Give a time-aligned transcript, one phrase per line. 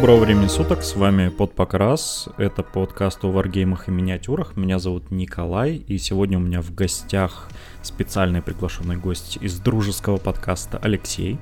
[0.00, 5.74] Доброго времени суток, с вами Подпокрас, это подкаст о варгеймах и миниатюрах, меня зовут Николай,
[5.74, 7.50] и сегодня у меня в гостях
[7.82, 11.38] специальный приглашенный гость из дружеского подкаста Алексей.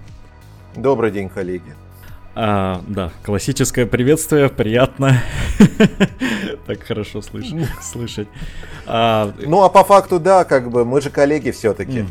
[0.74, 1.72] Добрый день, коллеги.
[2.34, 5.22] А, да, классическое приветствие, приятно.
[6.66, 8.26] Так хорошо слышать.
[8.86, 12.04] А, ну, а по факту, да, как бы мы же коллеги все-таки.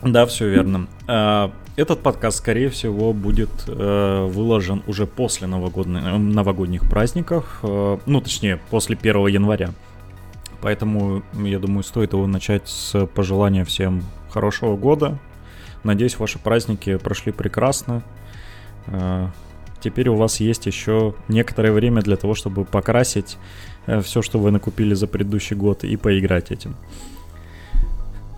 [0.00, 0.86] Да, все верно.
[1.76, 8.96] Этот подкаст, скорее всего, будет э, выложен уже после новогодних праздников, э, ну, точнее, после
[8.96, 9.70] 1 января.
[10.60, 15.18] Поэтому, я думаю, стоит его начать с пожелания всем хорошего года.
[15.84, 18.02] Надеюсь, ваши праздники прошли прекрасно.
[18.86, 19.28] Э,
[19.80, 23.38] теперь у вас есть еще некоторое время для того, чтобы покрасить
[23.86, 26.74] э, все, что вы накупили за предыдущий год, и поиграть этим.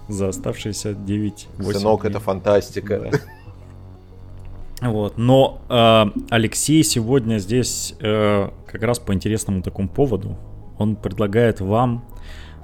[0.08, 2.10] За оставшиеся 9 8 Сынок, дней.
[2.10, 2.98] это фантастика.
[2.98, 3.18] Да.
[4.88, 10.36] Вот, но э, Алексей сегодня здесь э, как раз по интересному такому поводу.
[10.76, 12.04] Он предлагает вам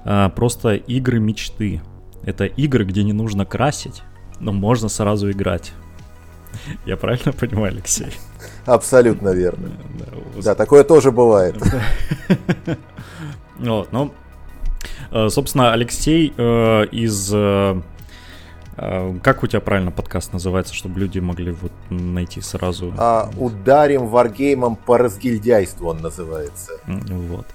[0.03, 1.81] э, просто игры мечты.
[2.23, 4.03] Это игры, где не нужно красить,
[4.41, 5.71] но можно сразу играть.
[6.85, 8.11] Я правильно понимаю, Алексей?
[8.65, 9.69] Абсолютно верно.
[9.97, 11.55] Да, да такое тоже бывает.
[13.59, 14.13] Вот, ну,
[15.11, 17.31] собственно, Алексей э, из...
[17.33, 17.81] Э,
[19.21, 22.93] как у тебя правильно подкаст называется, чтобы люди могли вот найти сразу?
[22.97, 26.71] А, ударим варгеймом по разгильдяйству он называется.
[26.85, 27.45] Вот.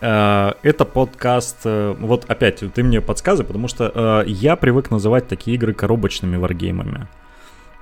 [0.00, 6.36] Это подкаст, вот опять ты мне подсказывай, потому что я привык называть такие игры коробочными
[6.36, 7.08] варгеймами.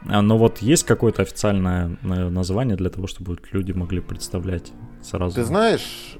[0.04, 5.34] Но вот есть какое-то официальное название для того, чтобы люди могли представлять сразу?
[5.34, 6.16] Ты знаешь,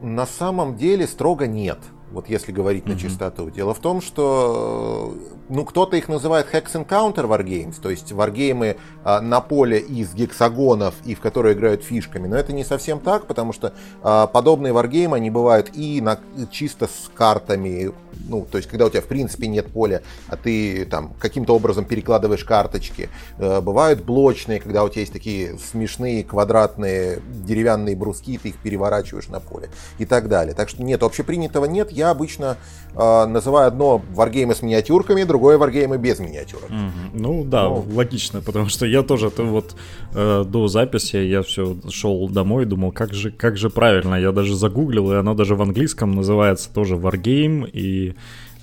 [0.00, 1.78] на самом деле строго нет.
[2.12, 2.92] Вот если говорить mm-hmm.
[2.92, 3.50] на чистоту.
[3.50, 5.14] Дело в том, что
[5.48, 10.94] ну, кто-то их называет Hex Encounter Wargames, то есть варгеймы а, на поле из гексагонов
[11.04, 12.26] и в которые играют фишками.
[12.26, 16.18] Но это не совсем так, потому что а, подобные варгеймы, они бывают и на,
[16.50, 17.92] чисто с картами,
[18.28, 21.84] ну, то есть когда у тебя в принципе нет поля, а ты там каким-то образом
[21.84, 23.08] перекладываешь карточки.
[23.38, 29.28] А, бывают блочные, когда у тебя есть такие смешные квадратные деревянные бруски, ты их переворачиваешь
[29.28, 30.54] на поле и так далее.
[30.54, 31.90] Так что нет, общепринятого нет.
[31.98, 32.56] Я обычно
[32.94, 36.70] а, называю одно варгеймы с миниатюрками, другое варгеймы без миниатюрок.
[36.70, 37.20] Угу.
[37.20, 39.74] Ну да, ну, логично, потому что я тоже то вот
[40.14, 44.14] э, до записи я все шел домой и думал, как же, как же правильно.
[44.14, 48.14] Я даже загуглил, и оно даже в английском называется тоже варгейм, и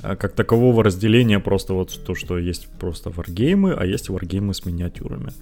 [0.02, 4.66] э, как такового разделения просто вот то, что есть просто варгеймы, а есть варгеймы с
[4.66, 5.34] миниатюрами.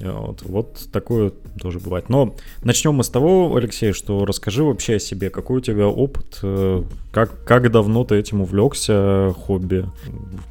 [0.00, 2.08] Вот, вот такое тоже бывает.
[2.08, 6.38] Но начнем мы с того, Алексей, что расскажи вообще о себе, какой у тебя опыт,
[6.42, 6.82] э,
[7.12, 9.86] как, как давно ты этим увлекся, хобби,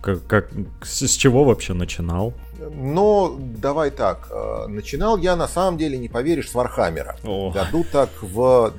[0.01, 0.49] как, как,
[0.83, 2.33] с, с чего вообще начинал?
[2.59, 4.27] Ну, давай так.
[4.31, 7.17] Э, начинал я, на самом деле, не поверишь, с Вархаммера.
[7.23, 7.51] О.
[7.51, 8.73] Году так в...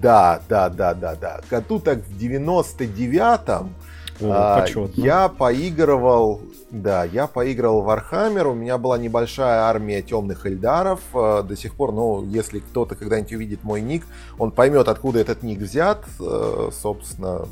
[0.00, 1.40] Да, да, да, да, да.
[1.48, 3.74] Году так в 99-м
[4.20, 6.40] а, я поигрывал
[6.72, 11.00] да, я поиграл в Warhammer, у меня была небольшая армия темных эльдаров.
[11.12, 14.06] Э, до сих пор, ну, если кто-то когда-нибудь увидит мой ник,
[14.38, 16.02] он поймет, откуда этот ник взят.
[16.18, 17.46] Э, собственно,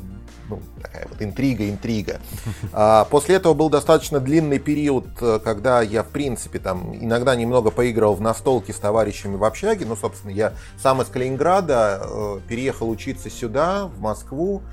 [0.49, 2.19] ну, такая вот интрига, интрига.
[2.73, 7.69] А после этого был достаточно длинный период, э, когда я, в принципе, там иногда немного
[7.69, 9.85] поиграл в настолки с товарищами в общаге.
[9.85, 14.63] Ну, собственно, я сам из Калининграда переехал учиться сюда, в Москву.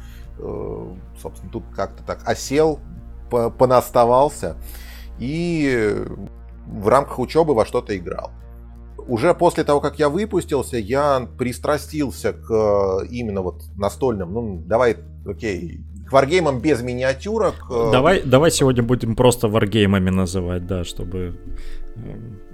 [1.21, 2.79] Собственно, тут как-то так осел,
[3.31, 4.57] понаставался
[5.19, 5.95] и
[6.67, 8.31] в рамках учебы во что-то играл.
[9.07, 14.99] Уже после того, как я выпустился, я пристрастился к э, именно вот настольным, ну давай,
[15.27, 17.55] окей, к варгеймам без миниатюрок.
[17.71, 21.39] Э, давай, давай сегодня будем просто варгеймами называть, да, чтобы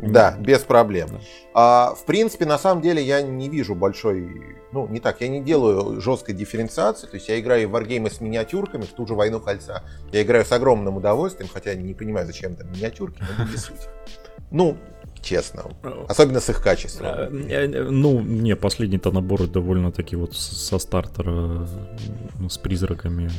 [0.01, 1.09] да, без проблем.
[1.55, 4.29] А, в принципе, на самом деле я не вижу большой...
[4.75, 7.07] Ну, не так, я не делаю жесткой дифференциации.
[7.07, 9.85] То есть я играю в варгеймы с миниатюрками, в ту же «Войну кольца».
[10.11, 13.89] Я играю с огромным удовольствием, хотя не понимаю, зачем там миниатюрки, но не суть.
[14.51, 14.77] Ну,
[15.23, 15.63] честно.
[16.09, 17.07] Особенно с их качеством.
[17.07, 21.69] Э, э, ну, не, последний-то набор довольно-таки вот со стартера
[22.49, 23.31] с призраками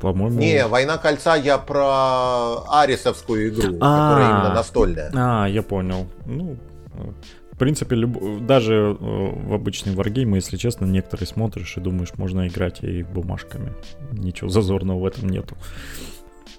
[0.00, 0.40] по-моему.
[0.40, 4.08] Не, Война кольца я про Арисовскую игру, А-а-а.
[4.08, 5.12] которая именно настольная.
[5.14, 6.08] А, я понял.
[6.26, 6.56] Ну,
[7.54, 8.44] в принципе, люб...
[8.44, 13.72] даже э, в обычные варгеймы, если честно, некоторые смотришь и думаешь, можно играть и бумажками.
[14.10, 15.56] Ничего зазорного в этом нету.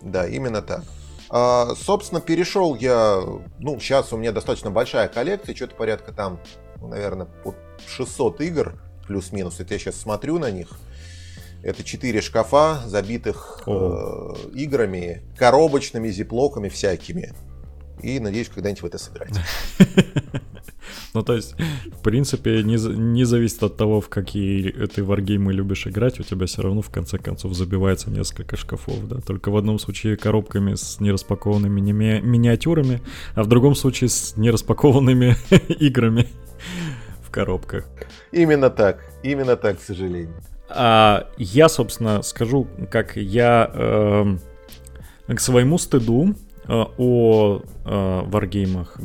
[0.01, 0.85] Да, именно так.
[1.29, 3.21] А, собственно, перешел я,
[3.59, 6.39] ну, сейчас у меня достаточно большая коллекция, что-то порядка там,
[6.79, 7.57] ну, наверное, под
[7.87, 9.59] 600 игр, плюс-минус.
[9.59, 10.69] Это я сейчас смотрю на них.
[11.61, 17.33] Это четыре шкафа, забитых э, играми, коробочными, зиплоками всякими.
[18.01, 19.33] И надеюсь, когда-нибудь в это сыграть.
[21.13, 21.55] Ну, то есть,
[21.87, 26.45] в принципе, не, не зависит от того, в какие ты варгеймы любишь играть, у тебя
[26.45, 29.17] все равно, в конце концов, забивается несколько шкафов, да.
[29.21, 33.01] Только в одном случае коробками с нераспакованными ми- миниатюрами,
[33.33, 35.35] а в другом случае с нераспакованными
[35.79, 36.27] играми
[37.25, 37.85] в коробках.
[38.31, 40.35] Именно так, именно так, к сожалению.
[40.69, 44.37] А, я, собственно, скажу, как я э,
[45.27, 46.35] к своему стыду
[46.67, 48.99] э, о э, варгеймах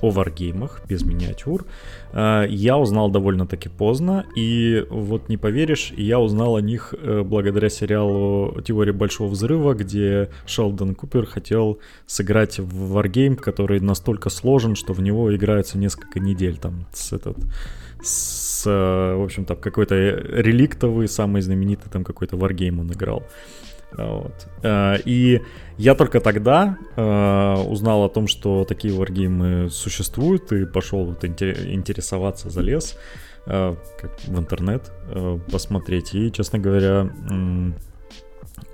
[0.00, 1.64] о варгеймах без миниатюр
[2.12, 7.68] э, я узнал довольно-таки поздно, и вот не поверишь, я узнал о них э, благодаря
[7.68, 14.92] сериалу «Теория Большого Взрыва», где Шелдон Купер хотел сыграть в варгейм, который настолько сложен, что
[14.92, 17.36] в него играется несколько недель, там, с этот
[18.02, 23.24] с, э, в общем-то, какой-то реликтовый, самый знаменитый там какой-то варгейм он играл.
[23.92, 24.46] Вот.
[24.62, 25.40] Э, и
[25.78, 32.50] я только тогда э, узнал о том, что такие варгеймы существуют, и пошел вот интересоваться,
[32.50, 32.98] залез
[33.46, 34.90] как в интернет
[35.52, 36.16] посмотреть.
[36.16, 37.08] И, честно говоря,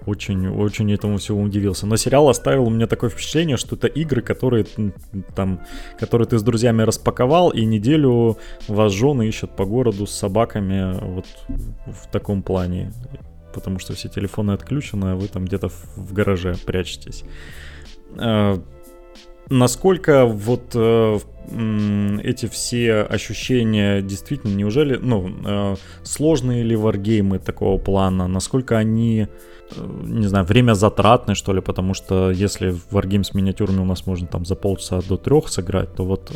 [0.07, 1.87] очень, очень этому всему удивился.
[1.87, 4.67] Но сериал оставил у меня такое впечатление, что это игры, которые
[5.35, 5.61] там,
[5.99, 8.39] которые ты с друзьями распаковал, и неделю
[8.69, 11.27] вас жены ищут по городу с собаками вот
[11.87, 12.93] в таком плане.
[13.53, 17.25] Потому что все телефоны отключены, а вы там где-то в гараже прячетесь.
[18.17, 18.63] А,
[19.49, 21.19] насколько вот э,
[22.23, 29.29] эти все ощущения действительно, неужели, ну, э, сложные ли варгеймы такого плана, насколько они
[29.77, 33.85] Э, не знаю, время затратное, что ли, потому что если в Wargame с миниатюрами у
[33.85, 36.31] нас можно там за полчаса до трех сыграть, то вот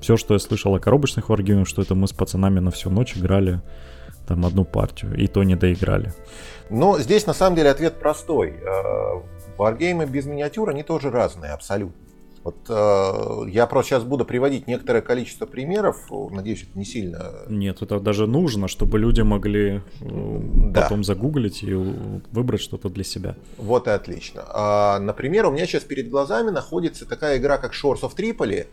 [0.00, 3.16] все, что я слышал о коробочных Wargame, что это мы с пацанами на всю ночь
[3.16, 3.60] играли
[4.28, 6.12] там одну партию, и то не доиграли.
[6.70, 8.54] Но здесь на самом деле ответ простой.
[9.56, 12.08] Варгеймы без миниатюр, они тоже разные абсолютно.
[12.44, 16.08] Вот э, я просто сейчас буду приводить некоторое количество примеров.
[16.30, 17.32] Надеюсь, это не сильно.
[17.48, 20.40] Нет, это даже нужно, чтобы люди могли э,
[20.70, 20.82] да.
[20.82, 23.34] потом загуглить и выбрать что-то для себя.
[23.58, 24.44] Вот и отлично.
[24.46, 28.66] А, например, у меня сейчас перед глазами находится такая игра, как Shores of Tripoli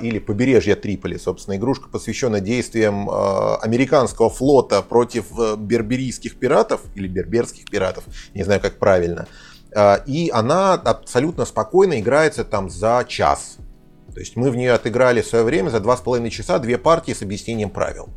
[0.00, 7.08] или Побережье Триполи, собственно, игрушка, посвященная действиям а, американского флота против э, берберийских пиратов или
[7.08, 9.26] берберских пиратов, не знаю, как правильно.
[9.74, 13.58] А, и она абсолютно спокойно играется там за час.
[14.14, 16.78] То есть мы в нее отыграли в свое время за два с половиной часа две
[16.78, 18.08] партии с объяснением правил.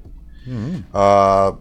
[0.47, 1.59] Mm-hmm.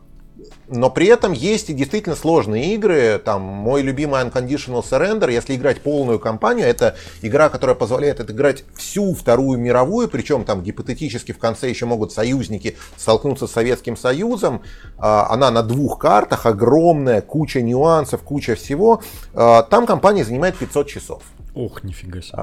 [0.69, 3.21] Но при этом есть и действительно сложные игры.
[3.25, 9.15] Там мой любимый Unconditional Surrender, если играть полную кампанию, это игра, которая позволяет отыграть всю
[9.15, 14.63] Вторую мировую, причем там гипотетически в конце еще могут союзники столкнуться с Советским Союзом.
[14.99, 19.03] А, она на двух картах, огромная, куча нюансов, куча всего.
[19.35, 21.23] А, там компания занимает 500 часов.
[21.55, 22.39] Ох, нифига себе.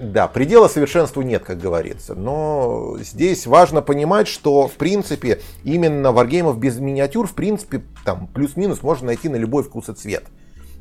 [0.00, 2.14] Да, предела совершенству нет, как говорится.
[2.14, 8.82] Но здесь важно понимать, что, в принципе, именно варгеймов без миниатюр, в принципе, там плюс-минус
[8.82, 10.24] можно найти на любой вкус и цвет.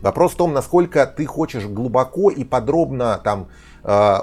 [0.01, 3.47] Вопрос в том, насколько ты хочешь глубоко и подробно там
[3.83, 4.17] э,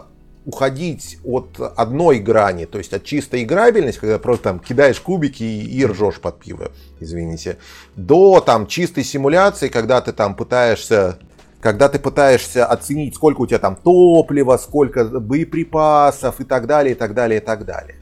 [0.45, 5.79] уходить от одной грани, то есть от чистой играбельности, когда просто там кидаешь кубики и,
[5.79, 7.59] и ржешь под пиво, извините,
[7.97, 11.19] до там чистой симуляции, когда ты там пытаешься
[11.61, 16.99] когда ты пытаешься оценить, сколько у тебя там топлива, сколько боеприпасов и так далее, и
[16.99, 17.97] так далее, и так далее.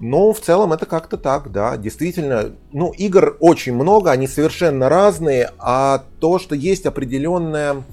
[0.00, 2.52] Но в целом это как-то так, да, действительно.
[2.72, 7.84] Ну, игр очень много, они совершенно разные, а то, что есть определенная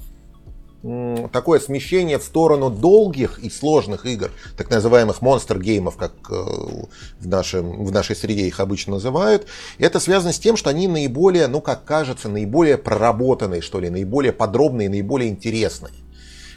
[1.32, 7.84] такое смещение в сторону долгих и сложных игр, так называемых монстр-геймов, как э, в, нашем,
[7.84, 9.46] в нашей среде их обычно называют.
[9.78, 14.32] это связано с тем, что они наиболее, ну как кажется, наиболее проработанные, что ли, наиболее
[14.32, 15.94] подробные, наиболее интересные.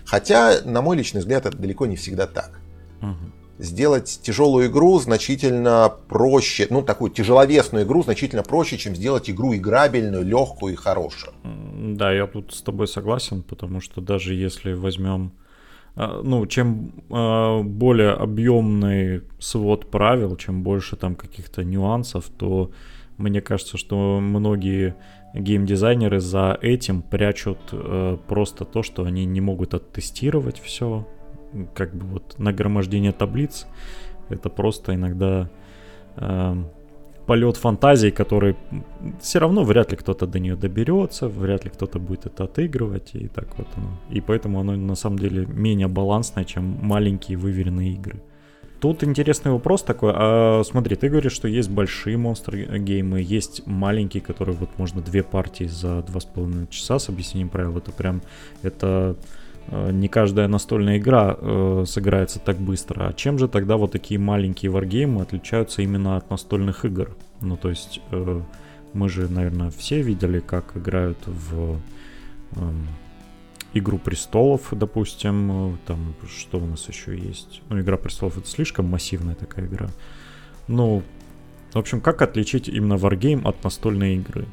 [0.05, 2.59] Хотя, на мой личный взгляд, это далеко не всегда так.
[3.01, 9.55] Угу сделать тяжелую игру значительно проще, ну, такую тяжеловесную игру значительно проще, чем сделать игру
[9.55, 11.33] играбельную, легкую и хорошую.
[11.43, 15.31] Да, я тут с тобой согласен, потому что даже если возьмем
[15.95, 22.71] а, ну, чем а, более объемный свод правил, чем больше там каких-то нюансов, то
[23.17, 24.95] мне кажется, что многие
[25.33, 31.07] геймдизайнеры за этим прячут э, просто то, что они не могут оттестировать все,
[31.73, 33.67] как бы вот нагромождение таблиц.
[34.29, 35.49] Это просто иногда
[36.17, 36.63] э,
[37.25, 38.55] полет фантазии, который
[39.21, 43.27] все равно вряд ли кто-то до нее доберется, вряд ли кто-то будет это отыгрывать, и
[43.27, 43.89] так вот оно.
[44.09, 48.21] И поэтому оно на самом деле менее балансное, чем маленькие выверенные игры.
[48.79, 50.11] Тут интересный вопрос такой.
[50.13, 55.23] А, смотри, ты говоришь, что есть большие монстры геймы, есть маленькие, которые вот можно две
[55.23, 57.77] партии за два с половиной часа с объяснением правил.
[57.77, 58.21] Это прям,
[58.61, 63.07] это э, не каждая настольная игра э, сыграется так быстро.
[63.07, 67.15] А чем же тогда вот такие маленькие варгеймы отличаются именно от настольных игр?
[67.41, 68.41] Ну, то есть э,
[68.93, 71.79] мы же, наверное, все видели, как играют в
[72.55, 72.59] э,
[73.77, 77.61] Игру престолов, допустим, э, там что у нас еще есть?
[77.67, 79.89] Ну, Игра престолов это слишком массивная такая игра.
[80.69, 81.03] Ну,
[81.73, 84.45] в общем, как отличить именно Wargame от настольной игры?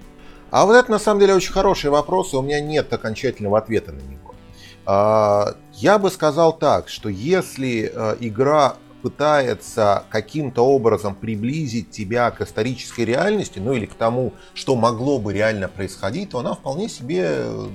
[0.50, 3.92] А вот это на самом деле очень хороший вопрос, и у меня нет окончательного ответа
[3.92, 4.34] на него.
[4.84, 12.40] А, я бы сказал так, что если э, игра пытается каким-то образом приблизить тебя к
[12.40, 17.24] исторической реальности, ну или к тому, что могло бы реально происходить, то она вполне себе
[17.26, 17.66] э,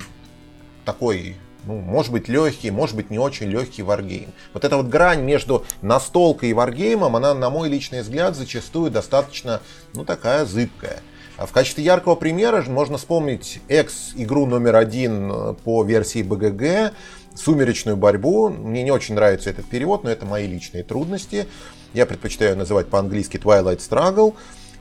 [0.85, 1.35] такой
[1.65, 4.31] ну, может быть легкий, может быть не очень легкий варгейм.
[4.53, 9.61] Вот эта вот грань между настолкой и варгеймом, она, на мой личный взгляд, зачастую достаточно,
[9.93, 11.01] ну, такая зыбкая.
[11.37, 16.93] А в качестве яркого примера можно вспомнить экс-игру номер один э, по версии BGG,
[17.35, 18.49] «Сумеречную борьбу».
[18.49, 21.47] Мне не очень нравится этот перевод, но это мои личные трудности.
[21.93, 24.33] Я предпочитаю называть по-английски Twilight Struggle.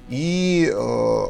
[0.09, 1.27] И э,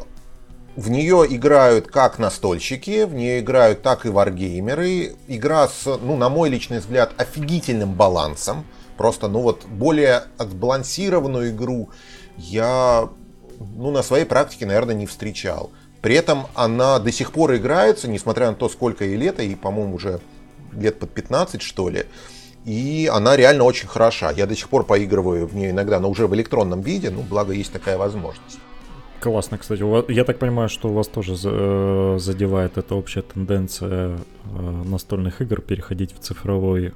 [0.77, 5.15] в нее играют как настольщики, в нее играют так и варгеймеры.
[5.27, 8.63] Игра с, ну, на мой личный взгляд, офигительным балансом.
[8.95, 11.89] Просто, ну вот, более отбалансированную игру
[12.37, 13.09] я,
[13.59, 15.71] ну, на своей практике, наверное, не встречал.
[16.01, 19.95] При этом она до сих пор играется, несмотря на то, сколько ей лет, и, по-моему,
[19.95, 20.19] уже
[20.73, 22.05] лет под 15, что ли.
[22.65, 24.31] И она реально очень хороша.
[24.31, 27.53] Я до сих пор поигрываю в нее иногда, но уже в электронном виде, ну, благо
[27.53, 28.59] есть такая возможность.
[29.19, 29.81] Классно, кстати.
[30.11, 35.61] Я так понимаю, что у вас тоже э, задевает эта общая тенденция э, настольных игр
[35.61, 36.93] переходить в цифровой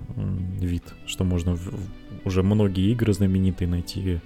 [0.60, 1.58] вид, что можно
[2.24, 4.20] уже многие игры знаменитые найти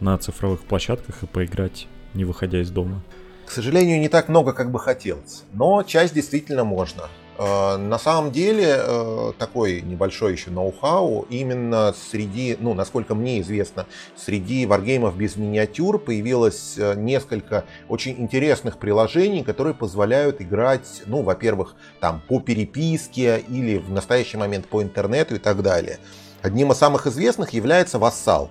[0.00, 3.02] на цифровых площадках и поиграть, не выходя из дома.
[3.46, 7.08] К сожалению, не так много, как бы хотелось, но часть действительно можно.
[7.38, 13.86] Э, на самом деле, э, такой небольшой еще ноу-хау, именно среди, ну, насколько мне известно,
[14.16, 21.76] среди варгеймов без миниатюр появилось э, несколько очень интересных приложений, которые позволяют играть, ну, во-первых,
[22.00, 26.00] там, по переписке или в настоящий момент по интернету и так далее.
[26.42, 28.48] Одним из самых известных является Vassal.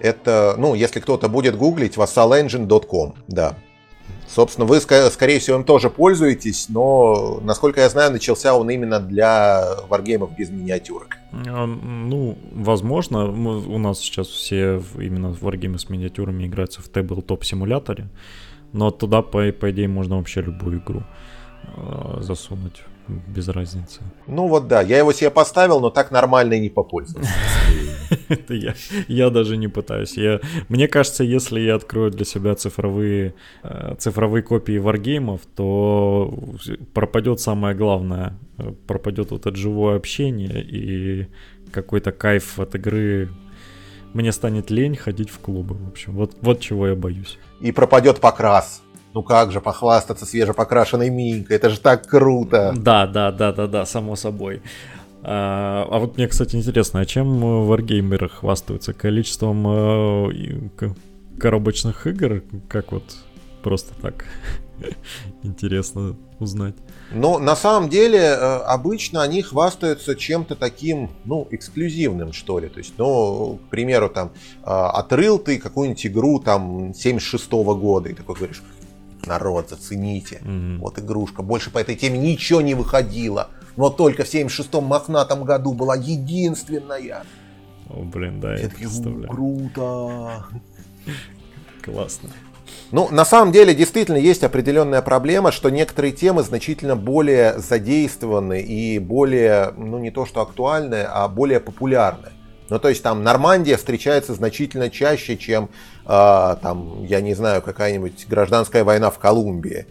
[0.00, 3.56] Это, ну, если кто-то будет гуглить, vassalengine.com, да.
[4.26, 9.74] Собственно, вы, скорее всего, им тоже пользуетесь, но, насколько я знаю, начался он именно для
[9.88, 11.16] варгеймов без миниатюрок.
[11.32, 13.24] А, ну, возможно.
[13.26, 18.08] У нас сейчас все именно варгеймы с миниатюрами играются в Tabletop симуляторе,
[18.72, 21.02] но туда, по, по идее, можно вообще любую игру
[21.76, 22.82] э, засунуть
[23.26, 24.00] без разницы.
[24.26, 27.30] Ну вот да, я его себе поставил, но так нормально и не попользовался.
[28.28, 28.74] Это я,
[29.08, 30.16] я даже не пытаюсь.
[30.16, 36.32] Я, мне кажется, если я открою для себя цифровые, э, цифровые копии варгеймов, то
[36.92, 38.38] пропадет самое главное.
[38.86, 41.26] Пропадет вот это живое общение и
[41.72, 43.30] какой-то кайф от игры.
[44.12, 45.76] Мне станет лень ходить в клубы.
[45.76, 47.38] В общем, вот, вот чего я боюсь.
[47.60, 48.82] И пропадет покрас.
[49.12, 52.72] Ну как же похвастаться свежепокрашенной Минькой, это же так круто.
[52.76, 54.62] Да, да, да, да, да, само собой.
[55.22, 58.92] А, а вот мне, кстати, интересно, а чем варгеймеры хвастаются?
[58.92, 60.92] Количеством э,
[61.38, 62.42] коробочных игр?
[62.68, 63.04] Как вот
[63.62, 64.24] просто так?
[65.42, 66.74] Интересно узнать.
[67.12, 72.68] Но на самом деле э, обычно они хвастаются чем-то таким, ну, эксклюзивным, что ли.
[72.68, 74.30] То есть, ну, к примеру, там,
[74.62, 78.62] э, отрыл ты какую-нибудь игру там 76 -го года и такой говоришь,
[79.26, 80.78] народ, зацените, mm-hmm.
[80.78, 81.42] вот игрушка.
[81.42, 83.48] Больше по этой теме ничего не выходило.
[83.76, 87.24] Но только в 76-м мохнатом году была единственная.
[87.88, 89.28] О, блин, да, я это представляю.
[89.28, 90.44] Круто.
[91.82, 92.30] Классно.
[92.92, 98.98] Ну, на самом деле, действительно есть определенная проблема, что некоторые темы значительно более задействованы и
[98.98, 102.30] более, ну, не то что актуальны, а более популярны.
[102.70, 105.68] Ну, то есть там Нормандия встречается значительно чаще, чем,
[106.06, 109.86] э, там, я не знаю, какая-нибудь гражданская война в Колумбии.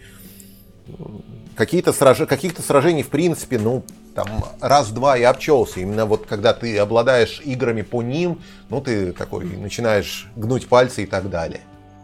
[1.55, 2.19] Какие-то сраж...
[2.19, 3.83] Каких-то сражений, в принципе, ну,
[4.15, 5.81] там, раз-два и обчелся.
[5.81, 11.05] Именно вот когда ты обладаешь играми по ним, ну, ты такой начинаешь гнуть пальцы и
[11.05, 11.59] так далее.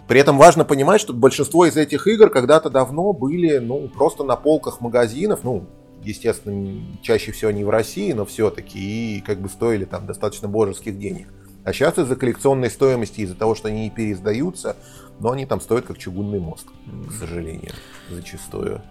[0.10, 4.36] При этом важно понимать, что большинство из этих игр когда-то давно были, ну, просто на
[4.36, 5.63] полках магазинов, ну,
[6.05, 10.97] естественно, чаще всего не в России, но все-таки, и как бы стоили там достаточно божеских
[10.97, 11.27] денег.
[11.63, 14.77] А сейчас из-за коллекционной стоимости, из-за того, что они не переиздаются,
[15.19, 16.67] но они там стоят как чугунный мост,
[17.09, 17.71] к сожалению,
[18.09, 18.81] зачастую.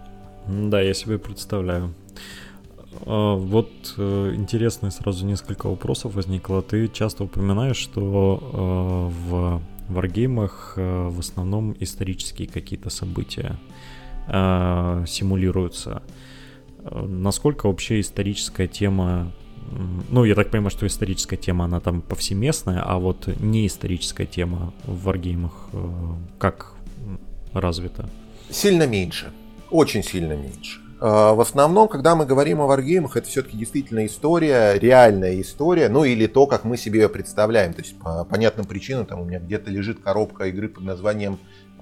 [0.47, 1.93] Да, я себе представляю.
[3.05, 6.61] А, вот э, интересно сразу несколько вопросов возникло.
[6.61, 13.57] Ты часто упоминаешь, что э, в варгеймах э, в основном исторические какие-то события
[14.27, 16.01] симулируются.
[16.91, 19.31] Насколько вообще историческая тема
[20.09, 24.73] ну, я так понимаю, что историческая тема, она там повсеместная, а вот не историческая тема
[24.83, 25.69] в варгеймах
[26.37, 26.73] как
[27.51, 28.07] развита?
[28.49, 29.31] Сильно меньше.
[29.71, 30.79] Очень сильно меньше.
[30.99, 36.03] А, в основном, когда мы говорим о варгеймах, это все-таки действительно история, реальная история, ну
[36.03, 37.73] или то, как мы себе ее представляем.
[37.73, 41.39] То есть по понятным причинам там у меня где-то лежит коробка игры под названием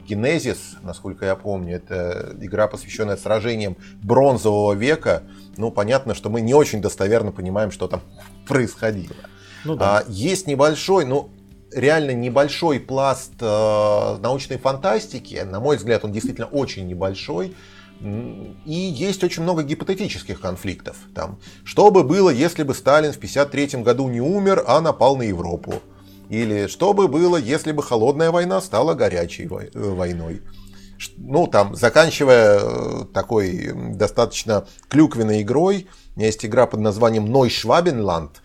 [0.07, 5.24] Генезис, насколько я помню, это игра, посвященная сражениям бронзового века.
[5.57, 8.01] Ну, понятно, что мы не очень достоверно понимаем, что там
[8.48, 9.15] происходило.
[9.65, 10.00] Ну, да.
[10.00, 11.29] а, есть небольшой, ну,
[11.74, 15.36] реально небольшой пласт э, научной фантастики.
[15.36, 17.55] На мой взгляд, он действительно очень небольшой.
[18.01, 20.98] И есть очень много гипотетических конфликтов.
[21.15, 25.22] Там, что бы было, если бы Сталин в 1953 году не умер, а напал на
[25.22, 25.75] Европу?
[26.33, 30.41] Или что бы было, если бы холодная война стала горячей э, войной?
[31.17, 37.51] Ну, там, заканчивая э, такой достаточно клюквенной игрой, у меня есть игра под названием Ной
[37.51, 38.41] Швабенланд,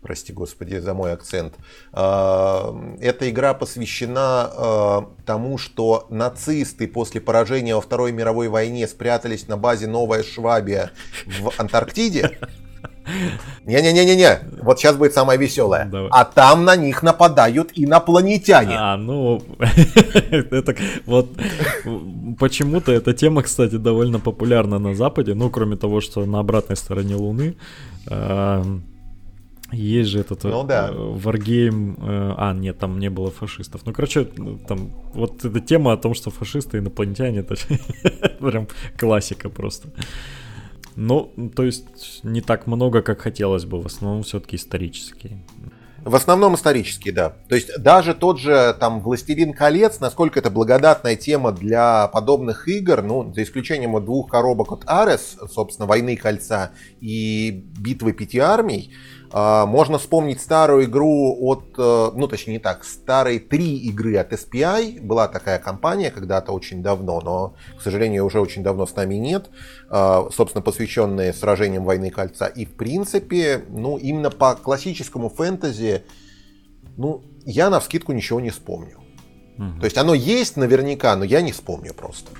[0.00, 1.52] прости господи за мой акцент.
[1.92, 9.46] А, эта игра посвящена а, тому, что нацисты после поражения во Второй мировой войне спрятались
[9.46, 10.92] на базе Новая Швабия
[11.26, 12.38] в Антарктиде.
[13.64, 15.86] Не-не-не-не-не, вот сейчас будет самое веселое.
[15.86, 16.08] Давай.
[16.12, 18.76] А там на них нападают инопланетяне.
[18.78, 19.42] А, ну,
[20.30, 20.74] это
[21.06, 21.28] вот
[22.38, 27.14] почему-то эта тема, кстати, довольно популярна на Западе, ну, кроме того, что на обратной стороне
[27.14, 27.56] Луны.
[29.72, 30.90] Есть же этот ну, да.
[30.90, 31.96] Wargame.
[31.98, 33.80] Э, а, нет, там не было фашистов.
[33.84, 34.24] Ну, короче,
[34.68, 37.56] там вот эта тема о том, что фашисты инопланетяне, это
[38.40, 39.88] прям классика просто.
[40.96, 45.44] Ну, то есть не так много, как хотелось бы, в основном все-таки исторические.
[46.06, 47.30] В основном исторические, да.
[47.48, 53.02] То есть даже тот же там «Властелин колец», насколько это благодатная тема для подобных игр,
[53.02, 58.92] ну, за исключением вот двух коробок от Арес, собственно, «Войны кольца» и «Битвы пяти армий»,
[59.38, 65.02] можно вспомнить старую игру от, э, ну точнее не так, старые три игры от SPI.
[65.02, 69.50] Была такая компания когда-то очень давно, но, к сожалению, уже очень давно с нами нет.
[69.90, 72.46] А, собственно, посвященные сражениям войны кольца.
[72.46, 76.04] И, в принципе, ну, именно по классическому фэнтези,
[76.96, 79.00] ну, я на вскидку ничего не вспомню.
[79.58, 79.80] Угу.
[79.80, 82.30] То есть оно есть наверняка, но я не вспомню просто.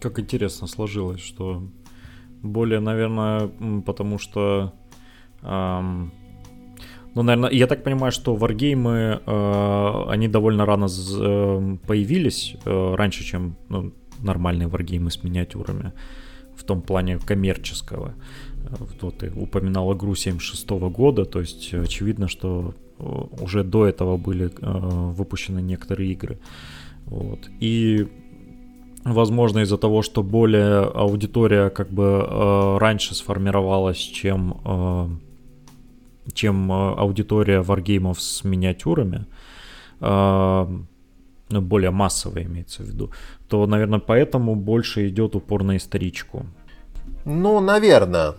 [0.00, 1.62] Как интересно сложилось, что
[2.42, 3.50] более, наверное,
[3.86, 4.74] потому что
[7.14, 13.24] ну, наверное, я так понимаю, что варгеймы, э, они довольно рано э, появились, э, раньше,
[13.24, 15.92] чем ну, нормальные варгеймы с миниатюрами,
[16.56, 18.14] в том плане коммерческого.
[19.00, 22.74] Вот ты упоминал игру 76 года, то есть очевидно, что
[23.40, 26.38] уже до этого были выпущены некоторые игры.
[27.06, 27.50] Вот.
[27.60, 28.08] И
[29.04, 35.20] возможно из-за того, что более аудитория как бы раньше сформировалась, чем
[36.32, 39.26] чем э, аудитория варгеймов с миниатюрами,
[40.00, 40.66] э,
[41.50, 43.10] ну, более массовая имеется в виду,
[43.48, 46.46] то, наверное, поэтому больше идет упор на историчку.
[47.24, 48.34] Ну, наверное.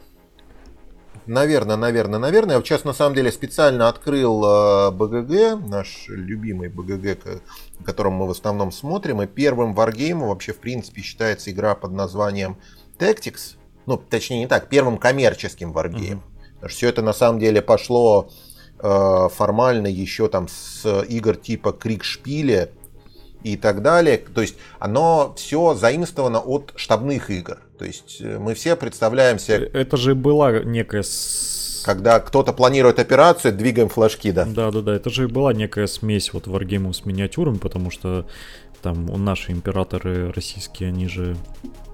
[1.28, 2.56] Наверное, наверное, наверное.
[2.58, 7.42] Я сейчас на самом деле специально открыл э, БГГ, наш любимый БГГ,
[7.84, 9.22] которым мы в основном смотрим.
[9.22, 12.58] И первым варгеймом вообще, в принципе, считается игра под названием
[13.00, 13.56] Tactics.
[13.88, 16.20] Ну, точнее, не так, первым коммерческим варгеймом.
[16.20, 16.35] Mm-hmm.
[16.66, 18.28] Потому что все это на самом деле пошло
[18.80, 22.72] э, формально еще там с игр типа Крикшпиле
[23.44, 24.18] и так далее.
[24.18, 27.60] То есть оно все заимствовано от штабных игр.
[27.78, 29.70] То есть э, мы все представляем себе...
[29.74, 31.04] Это же была некая...
[31.84, 34.46] Когда кто-то планирует операцию, двигаем флажки, да.
[34.46, 34.96] Да, да, да.
[34.96, 38.26] Это же была некая смесь вот варгеймов с миниатюрами, потому что
[38.82, 41.85] там у наши императоры российские, они же Э,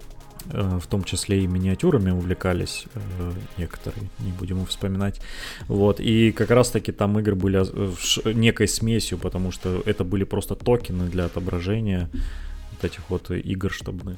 [0.54, 5.22] в том числе и миниатюрами увлекались э, некоторые, не будем их вспоминать.
[5.68, 10.56] Вот, и как раз-таки там игры были э, некой смесью, потому что это были просто
[10.56, 12.10] токены для отображения
[12.72, 14.18] вот этих вот игр штабных.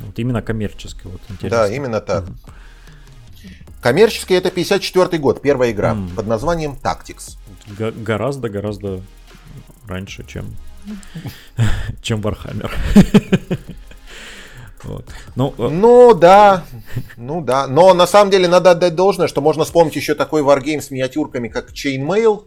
[0.00, 1.58] Вот именно коммерческие, вот интересно.
[1.58, 2.24] Да, именно так.
[2.24, 2.58] Mm.
[3.80, 6.14] Коммерческий это 54 год, первая игра mm.
[6.14, 7.36] под названием Tactics.
[7.78, 9.02] Гораздо-гораздо
[9.86, 10.46] раньше, чем
[12.02, 12.70] чем Warhammer.
[14.84, 15.06] Вот.
[15.36, 16.64] Ну, э, ну да,
[17.16, 17.66] ну да.
[17.66, 21.48] Но на самом деле надо отдать должное, что можно вспомнить еще такой варгейм с миниатюрками,
[21.48, 22.44] как Chainmail,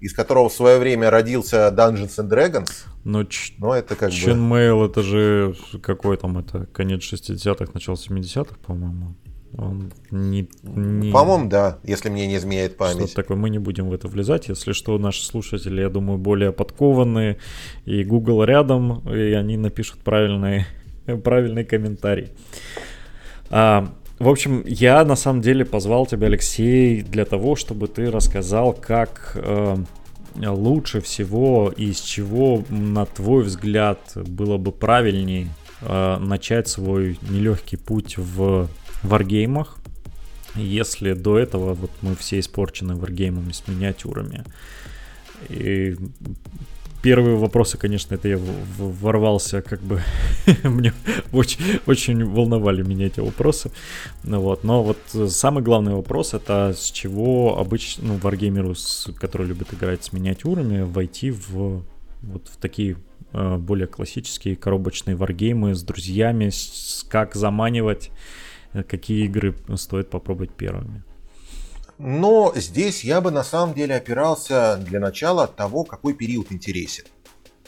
[0.00, 2.70] из которого в свое время родился Dungeons and Dragons.
[3.04, 4.86] Но, ч- Но это как Chainmail бы...
[4.86, 9.14] это же какой там это конец 60-х, начало 70-х, по-моему.
[9.56, 11.10] Он не, не...
[11.12, 13.06] По-моему, да, если мне не изменяет память.
[13.08, 14.48] Что такое, мы не будем в это влезать.
[14.48, 17.38] Если что, наши слушатели, я думаю, более подкованные,
[17.86, 20.66] и Google рядом, и они напишут правильные
[21.24, 22.30] правильный комментарий.
[23.50, 28.72] А, В общем, я на самом деле позвал тебя, Алексей, для того, чтобы ты рассказал,
[28.72, 29.76] как э,
[30.36, 35.48] лучше всего и из чего, на твой взгляд, было бы правильней
[35.82, 38.68] э, начать свой нелегкий путь в
[39.02, 39.76] варгеймах,
[40.54, 44.44] если до этого вот мы все испорчены варгеймами с миниатюрами.
[45.50, 45.94] И
[47.06, 48.38] первые вопросы, конечно, это я
[48.78, 50.02] ворвался, как бы
[50.64, 50.92] мне
[51.32, 53.70] очень, очень волновали меня эти вопросы.
[54.24, 54.64] Ну, вот.
[54.64, 54.98] Но вот
[55.30, 58.74] самый главный вопрос это с чего обычно, ну, варгеймеру,
[59.20, 61.84] который любит играть с миниатюрами, войти в
[62.22, 62.96] вот в такие
[63.32, 68.10] э, более классические коробочные варгеймы с друзьями, с, как заманивать,
[68.72, 71.04] э, какие игры стоит попробовать первыми.
[71.98, 77.04] Но здесь я бы на самом деле опирался для начала от того, какой период интересен.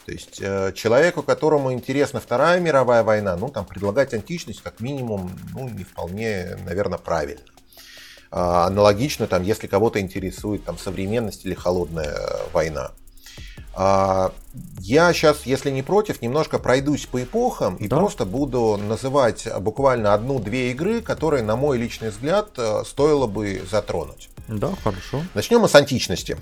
[0.04, 5.30] То есть э, человеку, которому интересна Вторая мировая война, ну там предлагать античность как минимум,
[5.52, 7.42] ну не вполне, наверное, правильно.
[8.30, 12.92] А, аналогично, там, если кого-то интересует там современность или холодная э, война.
[13.74, 14.32] А,
[14.80, 17.96] я сейчас, если не против, немножко пройдусь по эпохам и да.
[17.96, 24.30] просто буду называть буквально одну-две игры, которые, на мой личный взгляд, э, стоило бы затронуть.
[24.48, 25.22] Да, хорошо.
[25.34, 26.36] Начнем мы с античности.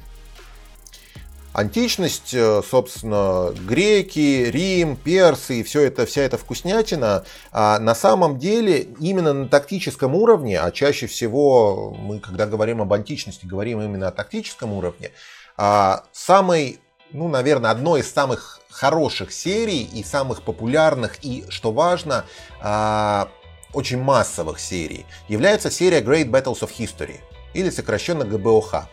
[1.52, 8.38] Античность, э, собственно, греки, Рим, персы и все это, вся эта вкуснятина, а на самом
[8.38, 14.08] деле именно на тактическом уровне, а чаще всего мы, когда говорим об античности, говорим именно
[14.08, 15.12] о тактическом уровне,
[15.56, 16.78] а самый
[17.12, 22.24] ну, наверное, одной из самых хороших серий и самых популярных и, что важно,
[22.60, 23.28] а,
[23.72, 27.20] очень массовых серий является серия Great Battles of History
[27.54, 28.86] или сокращенно ГБОХ.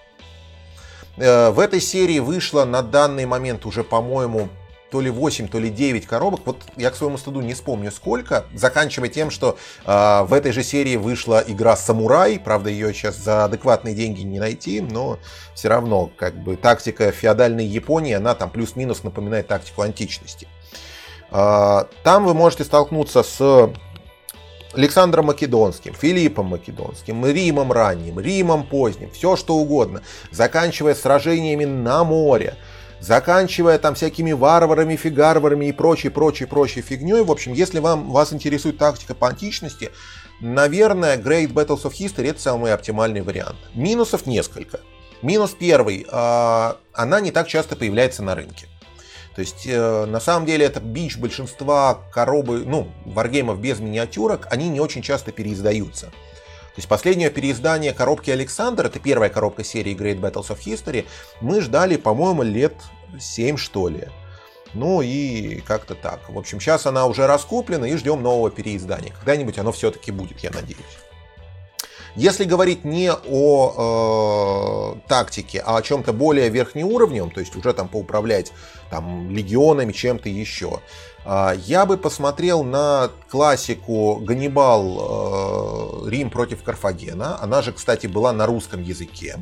[1.17, 4.49] Э, в этой серии вышло на данный момент уже, по-моему,
[4.93, 6.41] то ли 8, то ли 9 коробок.
[6.45, 8.45] Вот я к своему стыду не вспомню сколько.
[8.53, 12.38] Заканчивая тем, что э, в этой же серии вышла игра Самурай.
[12.38, 15.17] Правда, ее сейчас за адекватные деньги не найти, но
[15.56, 20.47] все равно, как бы, тактика феодальной Японии, она там плюс-минус напоминает тактику античности.
[21.32, 23.73] Э, там вы можете столкнуться с
[24.75, 32.58] Александром Македонским, Филиппом Македонским, Римом ранним, Римом поздним, все что угодно, заканчивая сражениями на море,
[33.04, 37.22] заканчивая там всякими варварами, фигарварами и прочей, прочей, прочей фигней.
[37.22, 39.92] В общем, если вам, вас интересует тактика по античности,
[40.39, 43.58] наверное, Great Battles of History это самый оптимальный вариант.
[43.76, 44.80] Минусов несколько.
[45.22, 46.08] Минус первый.
[46.10, 48.68] Э, она не так часто появляется на рынке.
[49.36, 54.70] То есть, э, на самом деле, это бич большинства коробы, ну, варгеймов без миниатюрок, они
[54.70, 56.12] не очень часто переиздаются.
[56.73, 61.05] То есть последнее переиздание коробки Александр, это первая коробка серии Great Battles of History,
[61.39, 62.73] мы ждали, по-моему, лет
[63.19, 64.07] 7 что ли.
[64.73, 66.27] Ну и как-то так.
[66.29, 69.13] В общем, сейчас она уже раскуплена и ждем нового переиздания.
[69.13, 70.81] Когда-нибудь оно все-таки будет, я надеюсь.
[72.15, 77.88] Если говорить не о э, тактике, а о чем-то более верхнеуровневом, то есть уже там
[77.88, 78.51] поуправлять
[78.91, 80.79] там, легионами, чем-то еще,
[81.25, 87.41] я бы посмотрел на классику Ганнибал э, Рим против Карфагена.
[87.41, 89.38] Она же, кстати, была на русском языке.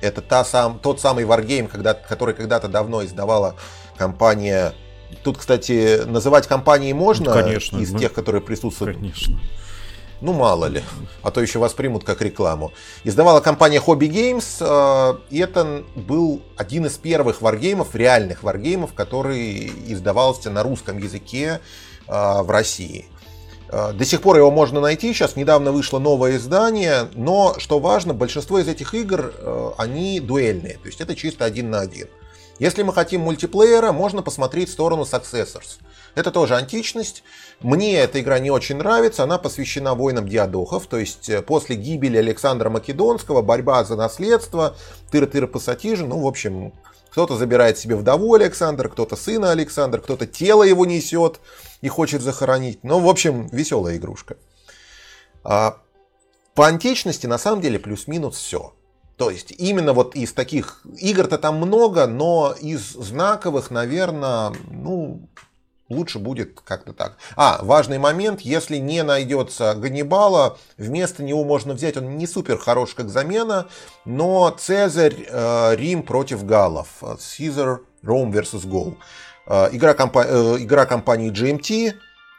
[0.00, 3.54] Это та сам, тот самый варгейм, когда, который когда-то давно издавала
[3.96, 4.72] компания.
[5.22, 8.00] Тут, кстати, называть компанией можно Конечно, из мы...
[8.00, 8.96] тех, которые присутствуют.
[8.96, 9.38] Конечно.
[10.22, 10.84] Ну, мало ли.
[11.22, 12.72] А то еще воспримут как рекламу.
[13.02, 14.44] Издавала компания Hobby Games.
[14.60, 21.60] Э, и это был один из первых варгеймов, реальных варгеймов, который издавался на русском языке
[22.06, 23.06] э, в России.
[23.68, 25.12] Э, до сих пор его можно найти.
[25.12, 27.08] Сейчас недавно вышло новое издание.
[27.14, 30.74] Но, что важно, большинство из этих игр, они дуэльные.
[30.74, 32.06] То есть это чисто один на один.
[32.60, 35.80] Если мы хотим мультиплеера, можно посмотреть в сторону Successors.
[36.14, 37.22] Это тоже античность.
[37.60, 39.22] Мне эта игра не очень нравится.
[39.22, 40.86] Она посвящена войнам диадохов.
[40.86, 44.76] То есть э, после гибели Александра Македонского, борьба за наследство,
[45.10, 46.06] тыр-тыр пассатижи.
[46.06, 46.72] Ну, в общем,
[47.10, 51.40] кто-то забирает себе вдову Александра, кто-то сына Александра, кто-то тело его несет
[51.80, 52.84] и хочет захоронить.
[52.84, 54.36] Ну, в общем, веселая игрушка.
[55.44, 55.78] А
[56.54, 58.74] по античности на самом деле плюс-минус все.
[59.16, 65.28] То есть именно вот из таких игр-то там много, но из знаковых, наверное, ну,
[65.92, 67.16] лучше будет как-то так.
[67.36, 72.94] А, важный момент, если не найдется Ганнибала, вместо него можно взять, он не супер хорош
[72.94, 73.66] как замена,
[74.04, 78.64] но Цезарь, э, Рим против галлов, Caesar, Rome vs.
[78.64, 78.96] Gaul.
[79.46, 81.94] Э, игра, компа- э, игра компании GMT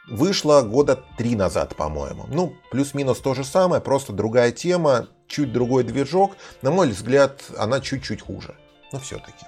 [0.08, 2.26] вышла года три назад, по-моему.
[2.28, 6.36] Ну, плюс-минус то же самое, просто другая тема, чуть другой движок.
[6.62, 8.54] На мой взгляд, она чуть-чуть хуже.
[8.92, 9.46] Но все-таки.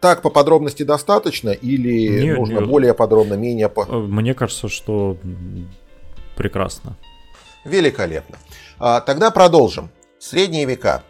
[0.00, 2.68] Так по подробности достаточно или нужно нет.
[2.68, 3.84] более подробно, менее по...
[3.84, 5.18] Мне кажется, что
[6.36, 6.96] прекрасно.
[7.64, 8.38] Великолепно.
[8.78, 9.90] А, тогда продолжим.
[10.18, 11.02] Средние века.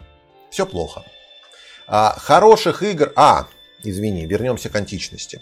[0.49, 1.03] Все плохо.
[1.87, 3.13] А, хороших игр...
[3.15, 3.47] А,
[3.81, 5.39] извини, вернемся к античности.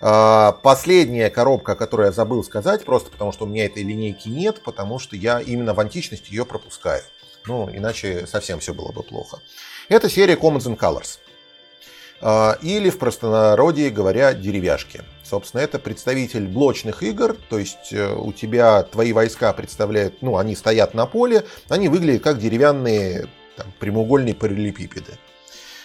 [0.00, 4.60] А, последняя коробка, которую я забыл сказать, просто потому что у меня этой линейки нет,
[4.64, 7.02] потому что я именно в античности ее пропускаю.
[7.46, 9.38] Ну, иначе совсем все было бы плохо.
[9.88, 11.18] Это серия Commons and Colors.
[12.20, 15.02] А, или в простонародье говоря, деревяшки.
[15.22, 20.56] Собственно, это представитель блочных игр, то есть э, у тебя твои войска представляют, ну, они
[20.56, 25.18] стоят на поле, они выглядят как деревянные там, прямоугольные параллелепипеды.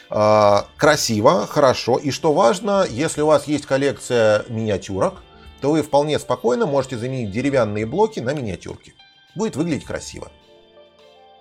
[0.10, 5.22] А, красиво, хорошо, и что важно, если у вас есть коллекция миниатюрок,
[5.62, 8.96] то вы вполне спокойно можете заменить деревянные блоки на миниатюрки.
[9.36, 10.32] Будет выглядеть красиво.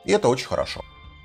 [0.04, 0.82] И это очень хорошо.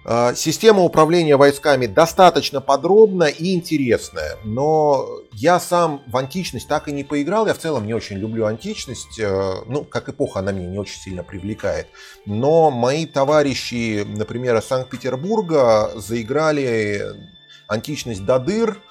[0.09, 6.93] А, система управления войсками достаточно подробная и интересная, но я сам в античность так и
[6.93, 7.45] не поиграл.
[7.45, 10.97] Я в целом не очень люблю античность, э, ну, как эпоха она меня не очень
[10.97, 11.87] сильно привлекает.
[12.25, 17.03] Но мои товарищи, например, из Санкт-Петербурга заиграли
[17.67, 18.81] античность до дыр.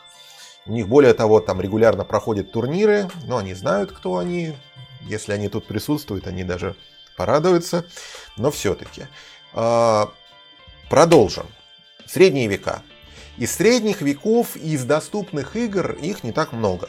[0.66, 4.52] У них, более того, там регулярно проходят турниры, но они знают, кто они.
[5.00, 6.76] Если они тут присутствуют, они даже
[7.16, 7.86] порадуются.
[8.36, 9.06] Но все-таки.
[10.88, 11.46] Продолжим.
[12.06, 12.82] Средние века.
[13.38, 16.88] Из средних веков, из доступных игр, их не так много.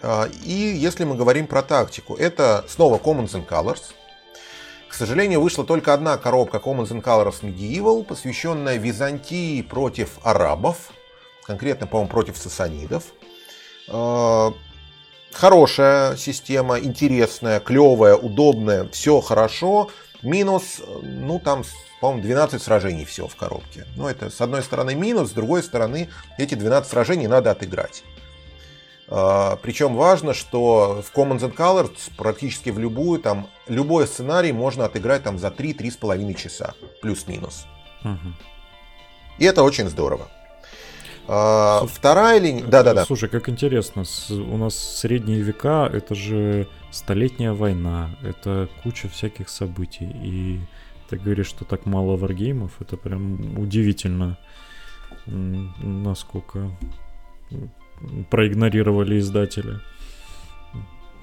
[0.00, 3.82] А, и если мы говорим про тактику, это снова Commons and Colors.
[4.88, 10.92] К сожалению, вышла только одна коробка Commons and Colors Medieval, посвященная Византии против арабов,
[11.44, 13.06] конкретно, по-моему, против сасанидов.
[13.88, 14.54] А,
[15.32, 19.90] хорошая система, интересная, клевая, удобная, все хорошо.
[20.22, 21.64] Минус, ну там
[22.02, 23.86] по-моему, 12 сражений всего в коробке.
[23.94, 28.02] Ну, это с одной стороны минус, с другой стороны, эти 12 сражений надо отыграть.
[29.06, 34.84] А, Причем важно, что в Commons and Colors практически в любую, там, любой сценарий можно
[34.84, 37.66] отыграть там за 3-3,5 часа, плюс-минус.
[38.02, 38.34] Угу.
[39.38, 40.26] И это очень здорово.
[41.28, 42.64] А, вторая линия...
[42.64, 43.04] Да-да-да.
[43.04, 50.10] Слушай, как интересно, у нас средние века, это же столетняя война, это куча всяких событий,
[50.24, 50.60] и
[51.12, 54.38] ты говоришь, что так мало варгеймов, это прям удивительно,
[55.26, 56.70] насколько
[58.30, 59.80] проигнорировали издатели.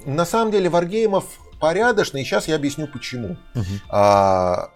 [0.05, 1.25] На самом деле варгеймов
[1.59, 3.37] порядочно, и сейчас я объясню почему.
[3.55, 3.65] Угу.
[3.89, 4.69] А,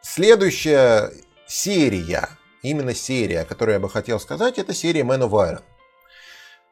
[0.00, 1.12] следующая
[1.46, 2.30] серия,
[2.62, 5.62] именно серия, о которой я бы хотел сказать, это серия Man of Iron.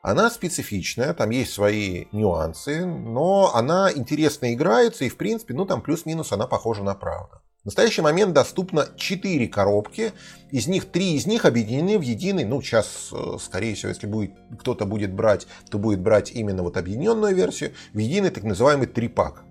[0.01, 5.83] Она специфичная, там есть свои нюансы, но она интересно играется, и в принципе, ну там
[5.83, 7.43] плюс-минус она похожа на правду.
[7.63, 10.15] В настоящий момент доступно 4 коробки,
[10.51, 14.33] из них 3 из них объединены в единый, ну сейчас, э, скорее всего, если будет,
[14.59, 19.43] кто-то будет брать, то будет брать именно вот объединенную версию, в единый так называемый трипак.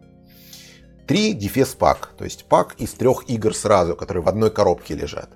[1.06, 5.30] Три дефес пак, то есть пак из трех игр сразу, которые в одной коробке лежат.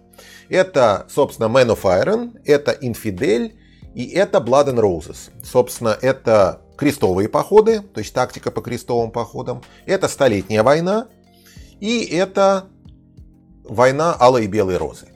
[0.49, 3.53] Это, собственно, Man of Iron, это Infidel
[3.93, 5.29] и это Blood and Roses.
[5.43, 9.61] Собственно, это крестовые походы, то есть тактика по крестовым походам.
[9.85, 11.07] Это Столетняя война,
[11.83, 12.67] и это
[13.65, 15.07] «Война алой и белой розы».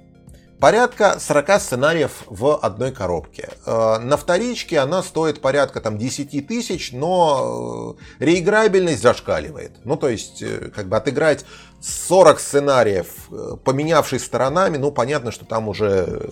[0.59, 3.51] Порядка 40 сценариев в одной коробке.
[3.65, 9.77] Э, на вторичке она стоит порядка там, 10 тысяч, но э, реиграбельность зашкаливает.
[9.85, 11.45] Ну, то есть, э, как бы отыграть
[11.79, 13.29] 40 сценариев,
[13.63, 16.31] поменявшись сторонами, ну, понятно, что там уже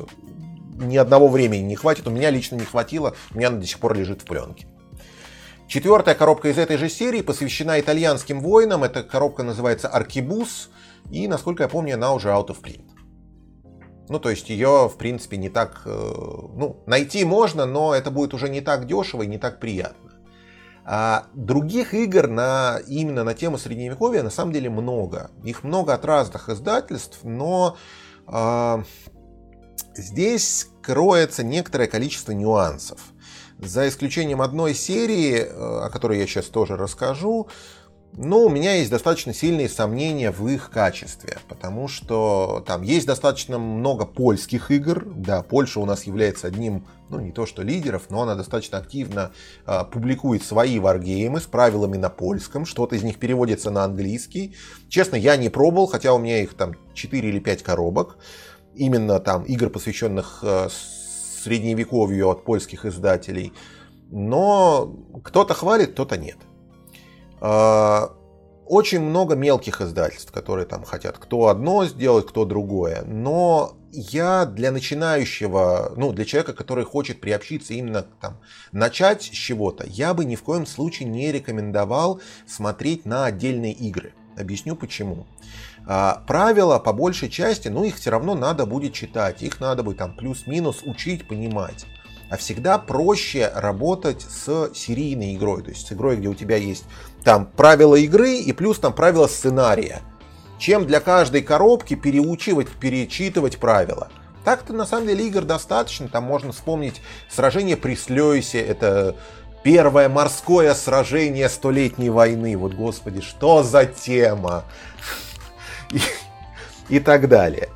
[0.73, 2.07] ни одного времени не хватит.
[2.07, 4.67] У меня лично не хватило, у меня до сих пор лежит в пленке.
[5.67, 8.83] Четвертая коробка из этой же серии посвящена итальянским воинам.
[8.83, 10.69] Эта коробка называется Аркибус.
[11.11, 12.85] И, насколько я помню, она уже out of print.
[14.07, 15.81] Ну, то есть ее, в принципе, не так...
[15.85, 20.11] Э, ну, найти можно, но это будет уже не так дешево и не так приятно.
[20.85, 25.31] А других игр на, именно на тему Средневековья на самом деле много.
[25.43, 27.75] Их много от разных издательств, но
[28.27, 28.83] э,
[29.95, 32.99] здесь кроется некоторое количество нюансов.
[33.59, 37.47] За исключением одной серии, э, о которой я сейчас тоже расскажу,
[38.17, 43.59] но у меня есть достаточно сильные сомнения в их качестве, потому что там есть достаточно
[43.59, 45.05] много польских игр.
[45.05, 49.31] Да, Польша у нас является одним, ну не то что лидеров, но она достаточно активно
[49.67, 52.65] э, публикует свои варгеймы с правилами на польском.
[52.65, 54.55] Что-то из них переводится на английский.
[54.87, 58.17] Честно, я не пробовал, хотя у меня их там 4 или 5 коробок.
[58.75, 60.69] Именно там игр, посвященных э,
[61.45, 63.53] средневековью от польских издателей.
[64.11, 66.37] Но кто-то хвалит, кто-то нет.
[67.39, 68.11] А,
[68.65, 73.03] очень много мелких издательств, которые там хотят кто одно сделать, кто другое.
[73.05, 78.39] Но я для начинающего, ну, для человека, который хочет приобщиться именно там,
[78.71, 84.13] начать с чего-то, я бы ни в коем случае не рекомендовал смотреть на отдельные игры.
[84.37, 85.27] Объясню почему.
[85.87, 89.97] А правила, по большей части, ну, их все равно надо будет читать, их надо будет
[89.97, 91.85] там плюс-минус учить, понимать.
[92.29, 96.85] А всегда проще работать с серийной игрой, то есть с игрой, где у тебя есть
[97.23, 100.01] там правила игры и плюс там правила сценария,
[100.57, 104.09] чем для каждой коробки переучивать, перечитывать правила.
[104.43, 109.15] Так-то на самом деле игр достаточно, там можно вспомнить сражение при Слёйсе, это
[109.63, 114.65] первое морское сражение Столетней войны, вот господи, что за тема?
[115.91, 115.99] И,
[116.89, 117.69] и так далее.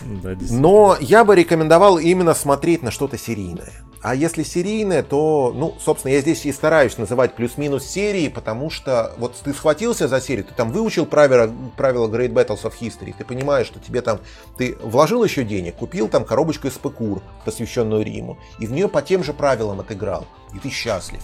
[0.00, 3.72] Да, Но я бы рекомендовал именно смотреть на что-то серийное.
[4.02, 9.12] А если серийное, то, ну, собственно, я здесь и стараюсь называть плюс-минус серии, потому что
[9.18, 13.24] вот ты схватился за серию, ты там выучил правила, правила Great Battles of History, ты
[13.24, 14.20] понимаешь, что тебе там,
[14.56, 19.02] ты вложил еще денег, купил там коробочку из Пекур, посвященную Риму, и в нее по
[19.02, 21.22] тем же правилам отыграл, и ты счастлив.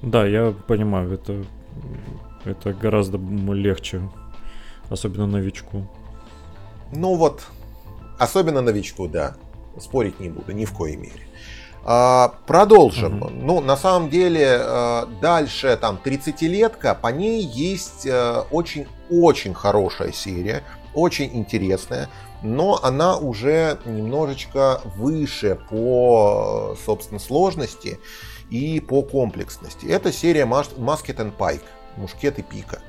[0.00, 1.44] Да, я понимаю, это,
[2.46, 4.00] это гораздо легче
[4.90, 5.86] Особенно новичку.
[6.92, 7.44] Ну вот,
[8.18, 9.36] особенно новичку, да.
[9.80, 11.26] Спорить не буду, ни в коей мере.
[11.86, 13.22] А, продолжим.
[13.22, 13.30] Угу.
[13.30, 18.06] Ну, на самом деле, а, дальше там 30-летка, по ней есть
[18.50, 20.62] очень-очень а, хорошая серия,
[20.94, 22.08] очень интересная,
[22.42, 27.98] но она уже немножечко выше по, собственно, сложности
[28.50, 29.86] и по комплексности.
[29.86, 31.64] Это серия Musket and Pike,
[31.96, 32.80] Мушкет и Пика.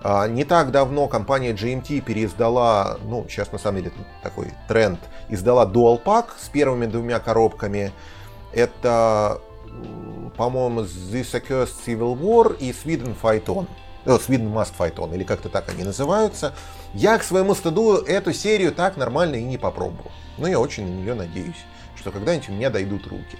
[0.00, 5.66] А, не так давно компания GMT переиздала, ну, сейчас на самом деле такой тренд, издала
[5.66, 7.92] Dual Pack с первыми двумя коробками.
[8.52, 9.40] Это,
[10.36, 13.66] по-моему, This Accursed Civil War и Sweden Fight On.
[14.04, 16.54] Э, Sweden Must Fight On, или как-то так они называются.
[16.94, 20.12] Я к своему стыду эту серию так нормально и не попробовал.
[20.38, 21.64] Но я очень на нее надеюсь,
[21.96, 23.38] что когда-нибудь у меня дойдут руки.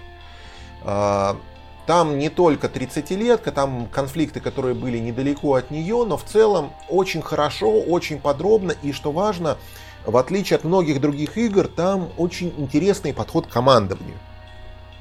[1.88, 7.22] Там не только 30-летка, там конфликты, которые были недалеко от нее, но в целом очень
[7.22, 9.56] хорошо, очень подробно и, что важно,
[10.04, 14.18] в отличие от многих других игр, там очень интересный подход к командованию.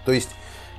[0.05, 0.29] То есть,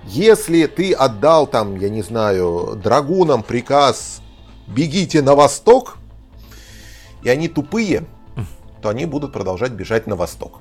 [0.03, 4.23] если ты отдал там, я не знаю, драгунам приказ
[4.67, 5.99] «бегите на восток»,
[7.23, 8.07] и они тупые,
[8.81, 10.61] то они будут продолжать бежать на восток.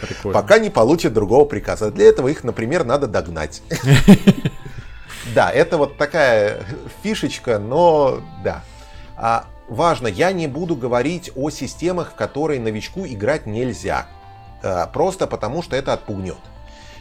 [0.00, 0.40] Прикольно.
[0.40, 1.90] пока не получат другого приказа.
[1.90, 3.62] Для этого их, например, надо догнать.
[5.34, 6.62] Да, это вот такая
[7.02, 8.62] фишечка, но да.
[9.16, 14.06] А важно, я не буду говорить о системах, в которые новичку играть нельзя.
[14.62, 16.38] А, просто потому, что это отпугнет.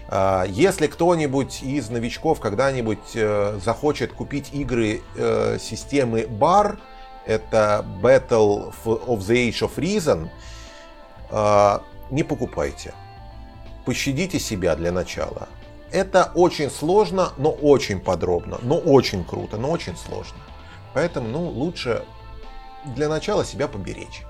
[0.07, 6.77] А, если кто-нибудь из новичков когда-нибудь э, захочет купить игры э, системы BAR,
[7.25, 10.29] это Battle of the Age of Reason,
[11.31, 12.93] а, не покупайте.
[13.85, 15.47] Пощадите себя для начала.
[15.91, 20.37] Это очень сложно, но очень подробно, но очень круто, но очень сложно.
[20.93, 22.03] Поэтому, ну, лучше
[22.95, 24.23] для начала себя поберечь.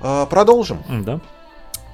[0.00, 0.82] А, продолжим.
[1.04, 1.20] Да.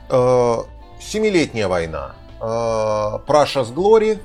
[0.09, 0.65] А,
[1.01, 2.15] семилетняя война.
[2.41, 4.21] Precious Glory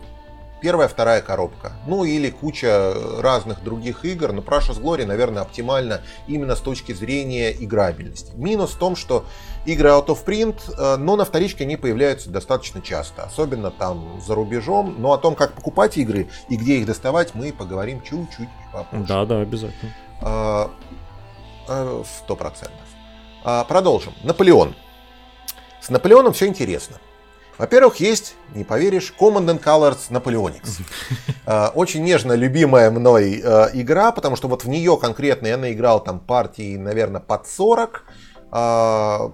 [0.60, 1.74] Первая, вторая коробка.
[1.86, 7.52] Ну или куча разных других игр, но Precious Glory, наверное, оптимально именно с точки зрения
[7.52, 8.32] играбельности.
[8.36, 9.26] Минус в том, что
[9.66, 14.34] игры out of print, э, но на вторичке они появляются достаточно часто, особенно там за
[14.34, 14.96] рубежом.
[14.98, 19.06] Но о том, как покупать игры и где их доставать, мы поговорим чуть-чуть попозже.
[19.08, 19.94] Да, да, обязательно.
[20.22, 22.74] Э, сто процентов.
[23.68, 24.14] Продолжим.
[24.24, 24.76] Наполеон.
[25.82, 26.98] С Наполеоном все интересно.
[27.58, 30.82] Во-первых, есть, не поверишь, Command and Colors Napoleonics.
[31.46, 36.04] А, очень нежно любимая мной а, игра, потому что вот в нее конкретно я наиграл
[36.04, 38.04] там партии, наверное, под 40.
[38.52, 39.32] А,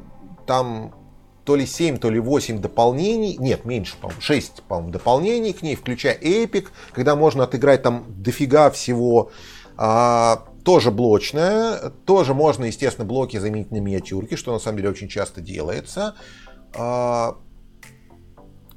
[0.48, 0.96] там
[1.44, 3.36] то ли 7, то ли 8 дополнений.
[3.38, 8.72] Нет, меньше, по-моему, 6, по-моему, дополнений к ней, включая Epic, когда можно отыграть там дофига
[8.72, 9.32] всего.
[9.76, 11.92] тоже блочная.
[12.06, 16.16] Тоже можно, естественно, блоки заменить на миниатюрки, что на самом деле очень часто делается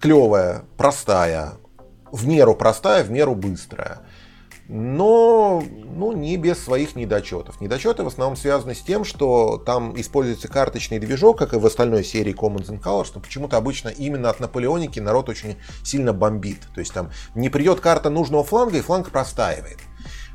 [0.06, 1.54] клевая, простая,
[2.12, 4.02] в меру простая, в меру быстрая.
[4.68, 7.60] Но ну, не без своих недочетов.
[7.60, 12.04] Недочеты в основном связаны с тем, что там используется карточный движок, как и в остальной
[12.04, 16.60] серии Commons and Colors, но почему-то обычно именно от Наполеоники народ очень сильно бомбит.
[16.72, 19.78] То есть там не придет карта нужного фланга, и фланг простаивает.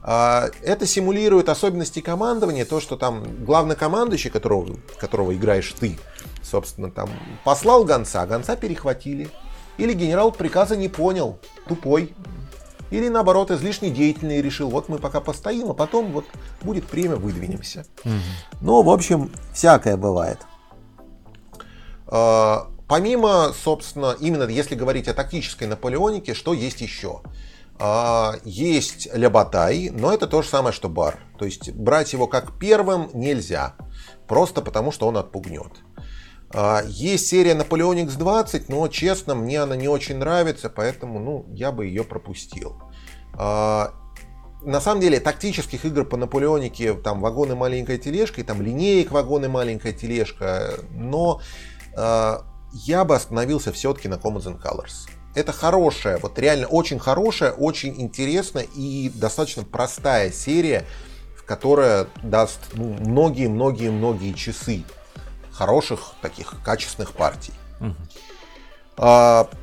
[0.04, 5.98] А, это симулирует особенности командования, то, что там главный командующий, которого, которого играешь ты,
[6.42, 7.10] собственно, там
[7.44, 9.30] послал гонца, гонца перехватили,
[9.78, 12.14] или генерал приказа не понял, тупой.
[12.92, 16.26] Или наоборот, излишне деятельный и решил, вот мы пока постоим, а потом вот
[16.62, 17.86] будет время, выдвинемся.
[18.04, 18.14] Угу.
[18.62, 20.40] Ну, в общем, всякое бывает.
[22.92, 27.22] Помимо, собственно, именно если говорить о тактической Наполеонике, что есть еще?
[27.80, 31.18] А, есть Ляботай, но это то же самое, что бар.
[31.40, 33.76] То есть брать его как первым нельзя,
[34.28, 35.72] просто потому что он отпугнет.
[36.54, 41.72] А, есть серия Napoleon X20, но, честно, мне она не очень нравится, поэтому ну, я
[41.72, 42.82] бы ее пропустил.
[43.34, 43.94] А,
[44.62, 49.50] на самом деле, тактических игр по Наполеонике, там, вагоны маленькая тележка, и там линеек вагоны
[49.50, 51.42] маленькая тележка, но
[51.94, 58.00] я бы остановился все-таки на Commons and Colors это хорошая, вот реально очень хорошая, очень
[58.02, 60.86] интересная и достаточно простая серия,
[61.46, 64.84] которая даст многие-многие-многие ну, часы
[65.52, 67.54] хороших таких качественных партий.
[67.80, 67.96] Угу.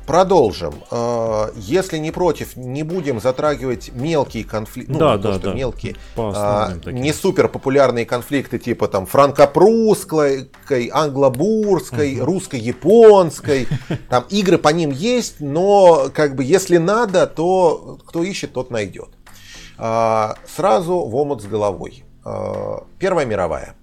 [0.05, 0.73] Продолжим.
[0.91, 4.91] А, если не против, не будем затрагивать мелкие конфликты.
[4.91, 5.53] Ну, да, то, да.
[5.53, 5.95] мелкие.
[6.17, 10.51] А, не супер популярные конфликты типа там франко-прусской,
[10.91, 12.25] англо-бурской, угу.
[12.25, 13.67] русско-японской.
[14.09, 19.09] Там игры по ним есть, но как бы если надо, то кто ищет, тот найдет.
[19.77, 22.03] А, сразу в омут с головой.
[22.25, 23.75] А, Первая мировая.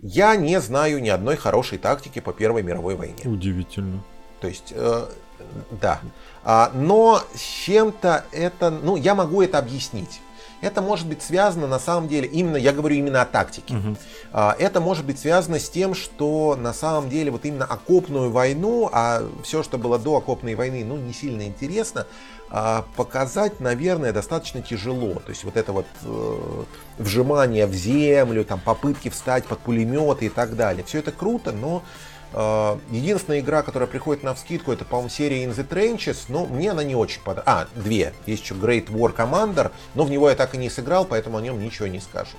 [0.00, 3.22] Я не знаю ни одной хорошей тактики по Первой мировой войне.
[3.24, 4.02] Удивительно.
[4.40, 5.06] То есть, э,
[5.70, 6.00] да.
[6.44, 10.20] А, но с чем-то это, ну, я могу это объяснить.
[10.60, 13.74] Это может быть связано на самом деле, именно, я говорю именно о тактике.
[13.74, 13.96] Угу.
[14.32, 18.88] А, это может быть связано с тем, что на самом деле вот именно окопную войну,
[18.92, 22.06] а все, что было до окопной войны, ну, не сильно интересно,
[22.50, 25.14] а, показать, наверное, достаточно тяжело.
[25.14, 26.64] То есть вот это вот э,
[26.98, 30.84] вжимание в землю, там попытки встать под пулеметы и так далее.
[30.84, 31.82] Все это круто, но
[32.32, 36.70] Э, единственная игра, которая приходит на вскидку, это, по-моему, серия In the Trenches, но мне
[36.70, 37.68] она не очень понравилась.
[37.74, 38.12] А, две.
[38.26, 41.40] Есть еще Great War Commander, но в него я так и не сыграл, поэтому о
[41.40, 42.36] нем ничего не скажу.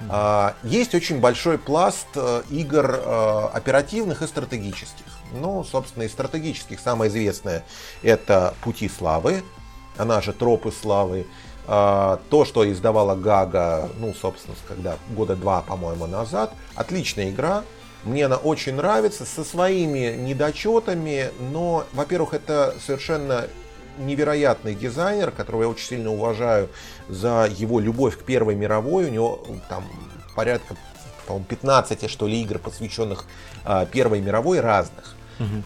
[0.00, 0.54] Mm-hmm.
[0.64, 5.06] Есть очень большой пласт э, игр э, оперативных и стратегических.
[5.32, 7.64] Ну, собственно, из стратегических самое известное
[8.02, 9.42] это Пути славы,
[9.96, 11.26] она же Тропы славы.
[11.66, 16.54] То, что издавала Гага, ну, собственно, когда года два, по-моему, назад.
[16.74, 17.62] Отличная игра,
[18.04, 23.48] мне она очень нравится, со своими недочетами, но, во-первых, это совершенно
[23.98, 26.68] невероятный дизайнер, которого я очень сильно уважаю
[27.08, 29.06] за его любовь к Первой мировой.
[29.06, 29.84] У него там
[30.34, 30.76] порядка,
[31.26, 33.26] по-моему, 15 что ли игр, посвященных
[33.64, 35.14] а, Первой мировой разных.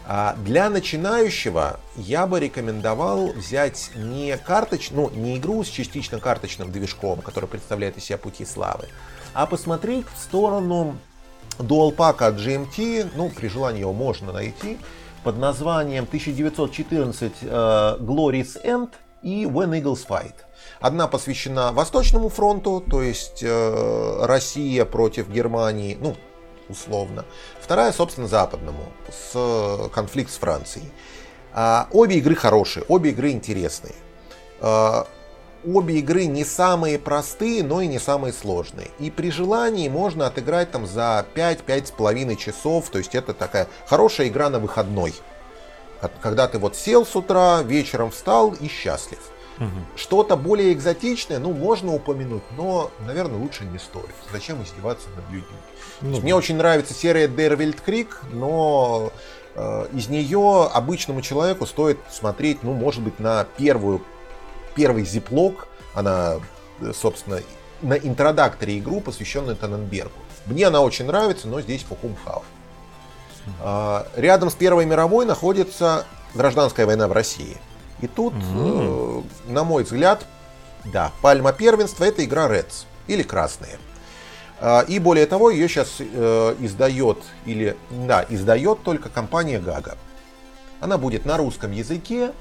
[0.05, 6.71] А для начинающего я бы рекомендовал взять не карточ, ну не игру с частично карточным
[6.71, 8.87] движком, который представляет из себя пути славы,
[9.33, 10.97] а посмотреть в сторону
[11.57, 14.77] Dual Pack от GMT, ну, при желании его можно найти,
[15.23, 18.89] под названием 1914 uh, Glory's End
[19.23, 20.35] и When Eagles Fight.
[20.79, 26.15] Одна посвящена Восточному фронту, то есть э, Россия против Германии, ну,
[26.67, 27.25] условно.
[27.61, 30.91] Вторая, собственно, Западному, с э, конфликт с Францией.
[31.53, 33.95] А, обе игры хорошие, обе игры интересные.
[35.65, 38.89] Обе игры не самые простые, но и не самые сложные.
[38.99, 42.89] И при желании можно отыграть там за 5-5,5 часов.
[42.89, 45.13] То есть это такая хорошая игра на выходной.
[46.21, 49.19] Когда ты вот сел с утра, вечером встал и счастлив.
[49.59, 49.69] Угу.
[49.95, 54.13] Что-то более экзотичное, ну, можно упомянуть, но, наверное, лучше не стоит.
[54.31, 55.57] Зачем издеваться над людьми?
[56.01, 59.11] Ну, мне очень нравится серия Дервильд Крик, но
[59.55, 64.01] э, из нее обычному человеку стоит смотреть, ну, может быть, на первую
[64.75, 66.35] первый зиплок, она,
[66.93, 67.39] собственно,
[67.81, 70.11] на интродакторе игру, посвященную Таненбергу.
[70.45, 72.43] Мне она очень нравится, но здесь Фукумхау.
[73.61, 77.57] А, рядом с Первой мировой находится гражданская война в России.
[78.01, 79.25] И тут, mm-hmm.
[79.47, 80.25] на мой взгляд,
[80.85, 83.77] да, пальма первенства это игра Reds или красные.
[84.59, 89.97] А, и более того, ее сейчас э, издает или да, издает только компания Гага.
[90.79, 92.33] Она будет на русском языке,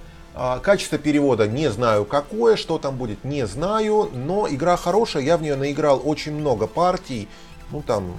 [0.62, 5.42] качество перевода не знаю какое, что там будет, не знаю, но игра хорошая, я в
[5.42, 7.28] нее наиграл очень много партий,
[7.70, 8.14] ну там,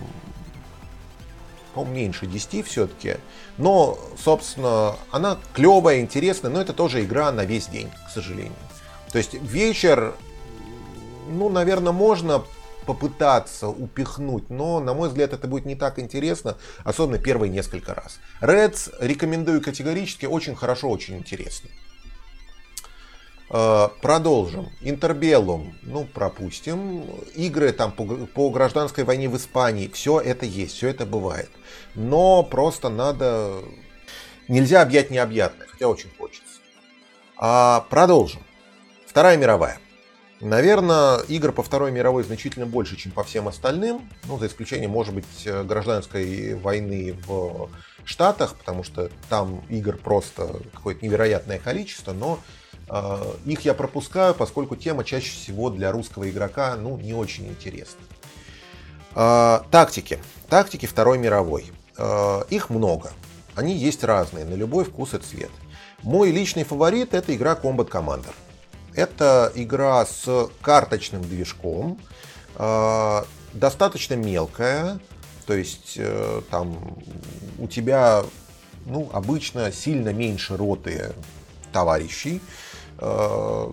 [1.74, 3.18] по меньше 10 все-таки,
[3.58, 8.54] но, собственно, она клевая, интересная, но это тоже игра на весь день, к сожалению.
[9.12, 10.16] То есть вечер,
[11.28, 12.44] ну, наверное, можно
[12.86, 18.20] попытаться упихнуть, но, на мой взгляд, это будет не так интересно, особенно первые несколько раз.
[18.42, 21.70] Reds рекомендую категорически, очень хорошо, очень интересно.
[23.56, 24.70] Э, продолжим.
[24.82, 27.04] Интербеллум, ну, пропустим.
[27.36, 31.52] Игры там по, по гражданской войне в Испании, все это есть, все это бывает.
[31.94, 33.60] Но просто надо...
[34.48, 36.60] Нельзя объять необъятное, хотя очень хочется.
[37.38, 38.42] А, продолжим.
[39.06, 39.78] Вторая мировая.
[40.42, 44.10] Наверное, игр по Второй мировой значительно больше, чем по всем остальным.
[44.24, 47.70] Ну, за исключением, может быть, гражданской войны в
[48.04, 52.40] Штатах, потому что там игр просто какое-то невероятное количество, но
[53.46, 58.02] Их я пропускаю, поскольку тема чаще всего для русского игрока ну, не очень интересна.
[59.72, 60.20] Тактики.
[60.50, 61.72] Тактики Второй мировой.
[62.50, 63.12] Их много.
[63.56, 65.52] Они есть разные, на любой вкус и цвет.
[66.02, 68.34] Мой личный фаворит это игра Combat Commander.
[68.94, 71.98] Это игра с карточным движком,
[73.54, 75.00] достаточно мелкая,
[75.46, 76.98] то есть э, там
[77.60, 78.24] у тебя
[78.86, 81.14] ну, обычно сильно меньше роты
[81.74, 82.42] товарищей.
[83.00, 83.72] Э,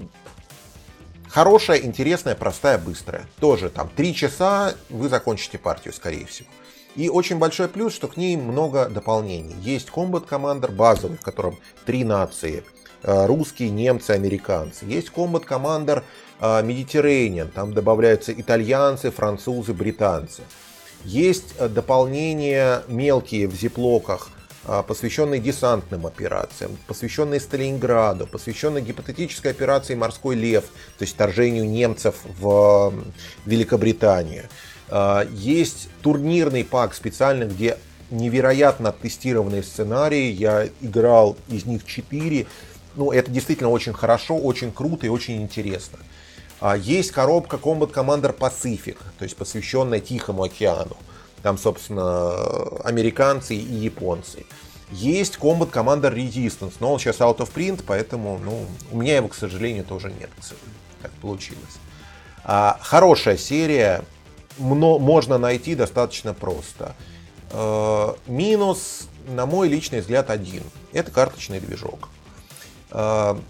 [1.29, 3.27] хорошая, интересная, простая, быстрая.
[3.39, 6.49] Тоже там три часа вы закончите партию, скорее всего.
[6.97, 9.55] И очень большой плюс, что к ней много дополнений.
[9.63, 12.65] Есть Combat Commander базовый, в котором три нации.
[13.05, 14.85] Э, русские, немцы, американцы.
[14.87, 16.03] Есть Combat Commander
[16.41, 17.49] Mediterranean.
[17.49, 20.43] Там добавляются итальянцы, французы, британцы.
[21.05, 24.31] Есть э, дополнения мелкие в зиплоках,
[24.65, 30.65] а, посвященные десантным операциям, посвященные Сталинграду, посвященные гипотетической операции «Морской лев»,
[30.99, 32.93] то есть вторжению немцев в
[33.47, 34.49] Великобританию.
[34.89, 37.79] А, есть турнирный пак специальный, где
[38.11, 40.31] невероятно тестированные сценарии.
[40.31, 42.47] Я играл из них четыре.
[42.97, 45.99] Ну, это действительно очень хорошо, очень круто и очень интересно.
[46.61, 50.97] А, есть коробка Combat Commander Pacific, то есть посвященная Тихому океану.
[51.43, 52.34] Там, собственно,
[52.84, 54.45] американцы и японцы.
[54.91, 59.28] Есть Combat Commander Resistance, но он сейчас out of print, поэтому ну, у меня его,
[59.28, 60.30] к сожалению, тоже нет.
[61.01, 61.78] Так получилось.
[62.45, 64.03] А, хорошая серия,
[64.59, 66.95] можно найти достаточно просто.
[67.51, 70.64] А, минус, на мой личный взгляд, один.
[70.93, 72.09] Это карточный движок.
[72.91, 73.41] А,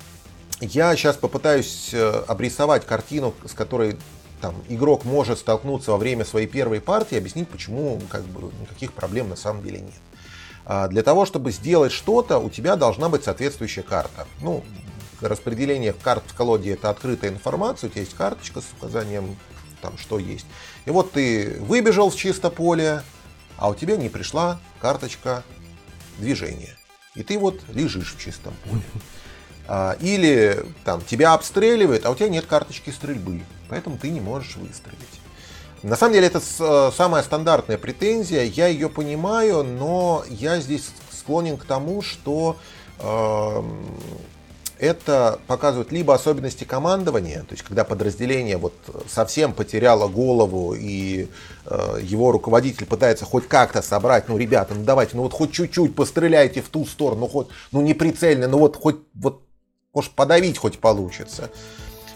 [0.61, 3.97] я сейчас попытаюсь э, обрисовать картину, с которой
[4.41, 9.28] там, игрок может столкнуться во время своей первой партии, объяснить, почему как бы, никаких проблем
[9.28, 9.95] на самом деле нет.
[10.64, 14.26] А для того, чтобы сделать что-то, у тебя должна быть соответствующая карта.
[14.41, 14.64] Ну,
[15.20, 19.36] распределение карт в колоде это открытая информация, у тебя есть карточка с указанием,
[19.82, 20.47] там, что есть.
[20.84, 23.03] И вот ты выбежал в чисто поле,
[23.57, 25.43] а у тебя не пришла карточка
[26.18, 26.76] движения.
[27.14, 28.82] И ты вот лежишь в чистом поле.
[29.72, 34.57] А, или там тебя обстреливают, а у тебя нет карточки стрельбы, поэтому ты не можешь
[34.57, 35.21] выстрелить.
[35.83, 41.57] На самом деле это э, самая стандартная претензия, я ее понимаю, но я здесь склонен
[41.57, 42.57] к тому, что
[42.99, 43.62] э,
[44.79, 48.75] это показывает либо особенности командования, то есть когда подразделение вот
[49.09, 51.29] совсем потеряло голову и
[51.64, 55.95] э, его руководитель пытается хоть как-то собрать, ну ребята, ну давайте, ну вот хоть чуть-чуть
[55.95, 59.43] постреляйте в ту сторону, хоть, ну не прицельно, ну вот хоть вот
[59.93, 61.51] может, подавить хоть получится.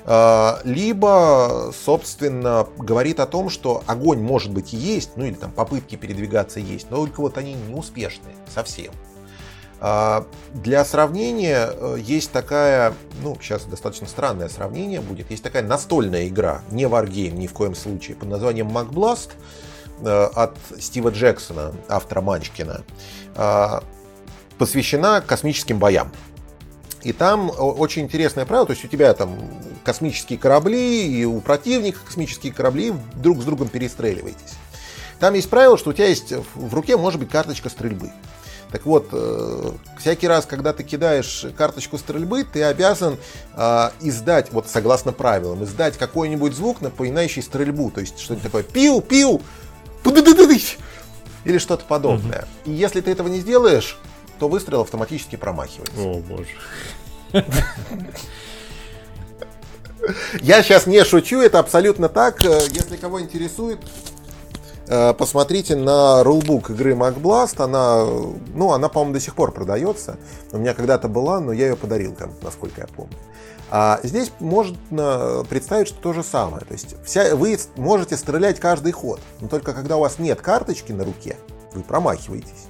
[0.06, 5.50] А, либо, собственно, говорит о том, что огонь может быть и есть, ну или там
[5.50, 8.92] попытки передвигаться есть, но только вот они не успешные совсем.
[9.80, 12.92] А, для сравнения э, есть такая,
[13.22, 17.74] ну сейчас достаточно странное сравнение будет, есть такая настольная игра, не Wargame ни в коем
[17.74, 19.30] случае, под названием MacBlast
[20.00, 22.84] э, от Стива Джексона, автора Манчкина,
[23.36, 23.82] а,
[24.58, 26.12] посвящена космическим боям.
[27.04, 29.38] И там очень интересное правило, то есть у тебя там
[29.84, 34.54] космические корабли, и у противника космические корабли, друг с другом перестреливаетесь.
[35.20, 38.10] Там есть правило, что у тебя есть в руке может быть карточка стрельбы.
[38.72, 43.18] Так вот, э, всякий раз, когда ты кидаешь карточку стрельбы, ты обязан
[43.54, 47.92] э, издать, вот согласно правилам, издать какой-нибудь звук, напоминающий стрельбу.
[47.92, 49.42] То есть что-нибудь такое пиу, пиу,
[51.44, 52.46] или что-то подобное.
[52.64, 53.96] И если ты этого не сделаешь,
[54.38, 56.00] то выстрел автоматически промахивается.
[56.00, 57.44] О, боже.
[60.40, 62.44] Я сейчас не шучу, это абсолютно так.
[62.44, 63.78] Э, если кого интересует,
[64.86, 67.62] э, посмотрите на рулбук игры MacBlast.
[67.62, 68.04] Она,
[68.54, 70.18] ну, она, по-моему, до сих пор продается.
[70.52, 73.16] У меня когда-то была, но я ее подарил, насколько я помню.
[73.70, 76.64] А здесь можно представить, что то же самое.
[76.64, 80.92] То есть вся, вы можете стрелять каждый ход, но только когда у вас нет карточки
[80.92, 81.38] на руке,
[81.72, 82.68] вы промахиваетесь.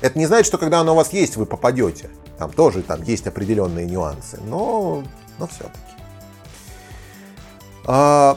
[0.00, 2.10] Это не значит, что когда она у вас есть, вы попадете.
[2.38, 5.02] Там тоже там есть определенные нюансы, но,
[5.38, 5.78] но все-таки.
[7.86, 8.36] А,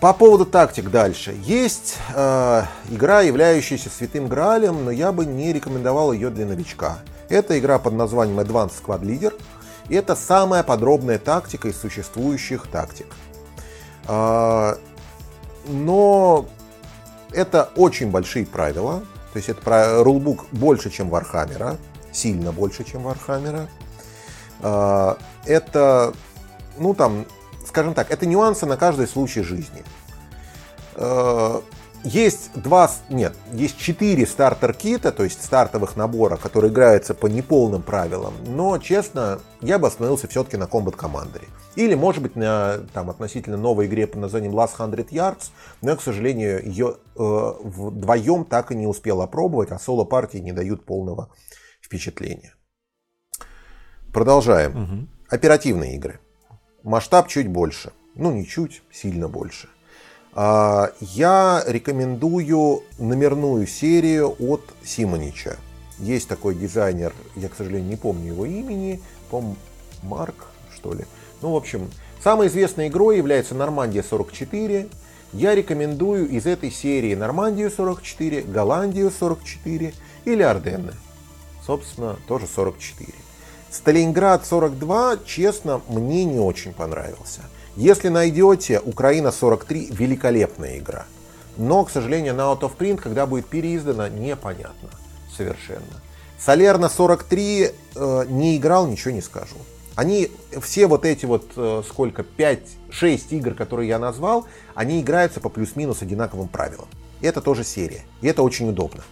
[0.00, 1.34] по поводу тактик дальше.
[1.42, 6.98] Есть э, игра, являющаяся святым гралем, но я бы не рекомендовал ее для новичка.
[7.28, 9.34] Это игра под названием Advanced Squad Leader.
[9.88, 13.06] И это самая подробная тактика из существующих тактик.
[14.06, 14.76] Э,
[15.66, 16.46] но
[17.32, 19.02] это очень большие правила,
[19.38, 21.76] то есть это про rulebook больше, чем Вархаммера,
[22.10, 23.68] сильно больше, чем Вархаммера.
[24.60, 25.16] А,
[25.46, 26.12] это,
[26.76, 27.24] ну там,
[27.64, 29.84] скажем так, это нюансы на каждый случай жизни.
[32.04, 38.34] Есть два, нет, есть четыре стартер-кита, то есть стартовых набора, которые играются по неполным правилам,
[38.46, 41.42] но, честно, я бы остановился все-таки на Combat Commander.
[41.74, 45.50] Или, может быть, на там, относительно новой игре под названием Last 100 Yards,
[45.82, 50.52] но я, к сожалению, ее э, вдвоем так и не успел опробовать, а соло-партии не
[50.52, 51.30] дают полного
[51.82, 52.54] впечатления.
[54.12, 54.82] Продолжаем.
[54.82, 55.08] Угу.
[55.30, 56.20] Оперативные игры.
[56.82, 57.92] Масштаб чуть больше.
[58.14, 59.68] Ну, не чуть, сильно больше.
[60.34, 65.56] А, я рекомендую номерную серию от Симонича.
[65.98, 69.00] Есть такой дизайнер, я, к сожалению, не помню его имени,
[69.30, 69.42] по
[70.02, 71.04] Марк, что ли.
[71.42, 71.90] Ну, в общем,
[72.22, 74.88] самой известной игрой является Нормандия 44.
[75.32, 79.92] Я рекомендую из этой серии Нормандию 44, Голландию 44
[80.24, 80.92] или Арденны.
[81.66, 83.12] Собственно, тоже 44.
[83.70, 87.42] Сталинград 42, честно, мне не очень понравился.
[87.78, 91.06] Если найдете, Украина 43 великолепная игра.
[91.56, 94.88] Но, к сожалению, на Out of Print, когда будет переиздана, непонятно
[95.36, 96.02] совершенно.
[96.40, 99.54] Солерна 43 э, не играл, ничего не скажу.
[99.94, 100.28] Они,
[100.60, 106.02] все вот эти вот, э, сколько, 5-6 игр, которые я назвал, они играются по плюс-минус
[106.02, 106.88] одинаковым правилам.
[107.20, 108.02] И это тоже серия.
[108.22, 109.04] И это очень удобно.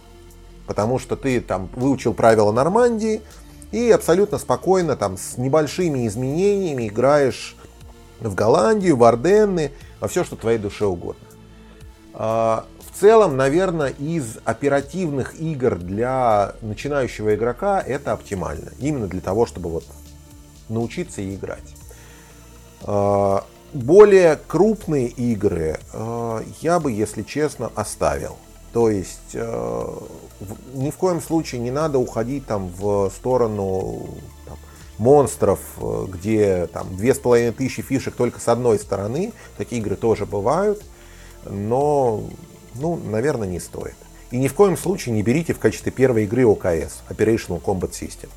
[0.65, 3.21] Потому что ты там выучил правила Нормандии,
[3.71, 7.56] и абсолютно спокойно там с небольшими изменениями играешь
[8.19, 11.27] в Голландию, в Орденны, во все, что твоей душе угодно.
[12.13, 18.71] А, в целом, наверное, из оперативных игр для начинающего игрока это оптимально.
[18.79, 19.85] Именно для того, чтобы вот
[20.69, 21.75] научиться и играть.
[22.81, 28.37] А, более крупные игры а, я бы, если честно, оставил.
[28.73, 34.07] То есть ни в коем случае не надо уходить там в сторону
[34.97, 39.33] монстров, э, где там две с половиной тысячи фишек только с одной стороны.
[39.57, 40.83] Такие игры тоже бывают,
[41.45, 42.23] но,
[42.75, 43.95] ну, наверное, не стоит.
[44.31, 48.29] И ни в коем случае не берите в качестве первой игры ОКС, Operational Combat System.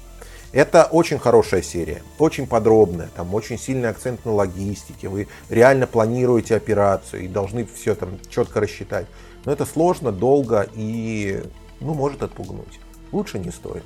[0.53, 6.57] Это очень хорошая серия, очень подробная, там очень сильный акцент на логистике, вы реально планируете
[6.57, 9.07] операцию и должны все там четко рассчитать.
[9.45, 11.43] Но это сложно, долго и
[11.81, 12.81] ну, может отпугнуть.
[13.13, 13.85] Лучше не стоит.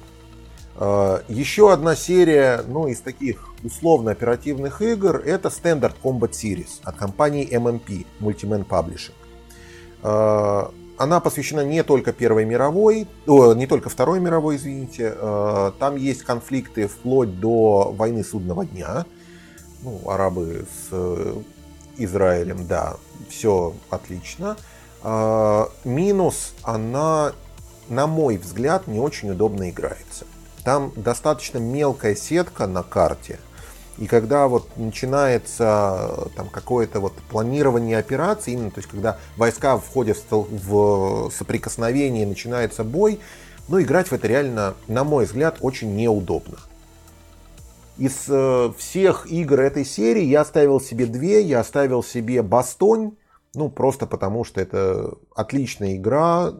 [0.76, 6.96] А, еще одна серия, ну, из таких условно оперативных игр, это Standard Combat Series от
[6.96, 9.14] компании MMP, Multiman Publishing.
[10.02, 15.14] А, она посвящена не только Первой мировой, о, не только Второй мировой, извините.
[15.16, 19.06] А, там есть конфликты вплоть до войны судного дня.
[19.82, 21.34] Ну, арабы с э,
[21.98, 22.96] Израилем, да,
[23.28, 24.56] все отлично.
[25.84, 27.32] Минус, она,
[27.90, 30.24] на мой взгляд, не очень удобно играется.
[30.64, 33.38] Там достаточно мелкая сетка на карте.
[33.98, 40.18] И когда вот начинается там какое-то вот планирование операции, именно, то есть когда войска входят
[40.30, 43.20] в соприкосновение, начинается бой,
[43.68, 46.58] ну, играть в это реально, на мой взгляд, очень неудобно.
[47.96, 51.40] Из э, всех игр этой серии я оставил себе две.
[51.42, 53.12] Я оставил себе Бастонь
[53.54, 56.52] ну, просто потому, что это отличная игра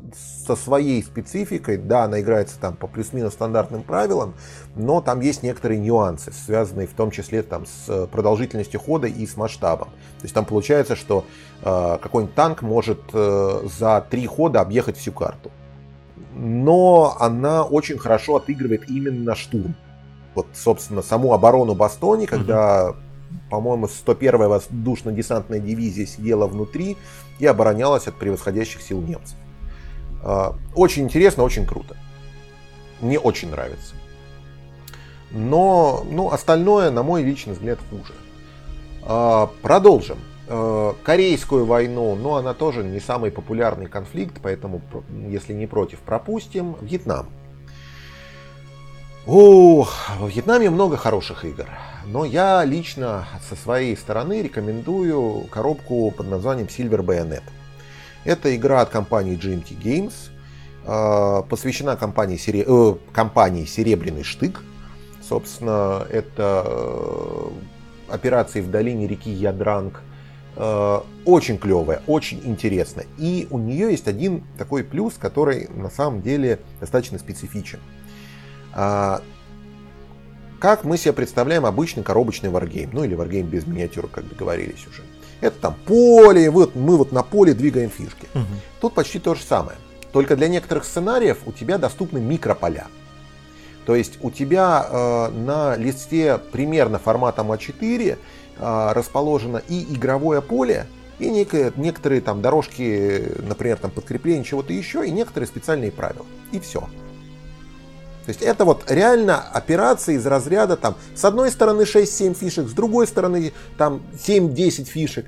[0.46, 1.76] со своей спецификой.
[1.76, 4.34] Да, она играется там по плюс-минус стандартным правилам,
[4.76, 9.36] но там есть некоторые нюансы, связанные в том числе там с продолжительностью хода и с
[9.36, 9.88] масштабом.
[10.18, 11.24] То есть там получается, что
[11.62, 15.50] э, какой-нибудь танк может э, за три хода объехать всю карту.
[16.34, 19.74] Но она очень хорошо отыгрывает именно штурм.
[20.34, 22.94] Вот, собственно, саму оборону Бастони, когда
[23.50, 26.96] по-моему, 101-я воздушно-десантная дивизия сидела внутри
[27.38, 29.36] и оборонялась от превосходящих сил немцев.
[30.22, 31.96] А, очень интересно, очень круто.
[33.00, 33.94] Мне очень нравится.
[35.30, 38.14] Но ну, остальное, на мой личный взгляд, хуже.
[39.02, 40.18] А, продолжим.
[40.48, 44.80] А, корейскую войну, но она тоже не самый популярный конфликт, поэтому,
[45.28, 46.76] если не против, пропустим.
[46.80, 47.26] Вьетнам.
[49.26, 51.66] О, во Вьетнаме много хороших игр.
[52.06, 57.42] Но я лично со своей стороны рекомендую коробку под названием Silver Bayonet.
[58.24, 60.12] Это игра от компании GMT Games,
[60.84, 62.64] а, посвящена компании, сере...
[62.66, 64.60] э, компании Серебряный Штык.
[65.26, 67.48] Собственно, это э,
[68.10, 70.02] операции в долине реки Ядранг.
[70.56, 73.06] Э, очень клевая, очень интересная.
[73.16, 77.80] И у нее есть один такой плюс, который на самом деле достаточно специфичен.
[78.74, 79.22] А,
[80.58, 85.02] как мы себе представляем обычный коробочный варгейм, ну или варгейм без миниатюр, как договорились уже.
[85.40, 88.26] Это там поле, вот мы вот на поле двигаем фишки.
[88.34, 88.44] Угу.
[88.80, 89.76] Тут почти то же самое.
[90.12, 92.86] Только для некоторых сценариев у тебя доступны микрополя.
[93.84, 98.16] То есть у тебя э, на листе примерно формата А4
[98.58, 100.86] э, расположено и игровое поле,
[101.18, 106.26] и некие, некоторые там дорожки, например, там подкрепления чего-то еще, и некоторые специальные правила.
[106.52, 106.88] И все.
[108.24, 112.72] То есть это вот реально операции из разряда там с одной стороны 6-7 фишек, с
[112.72, 115.26] другой стороны там 7-10 фишек.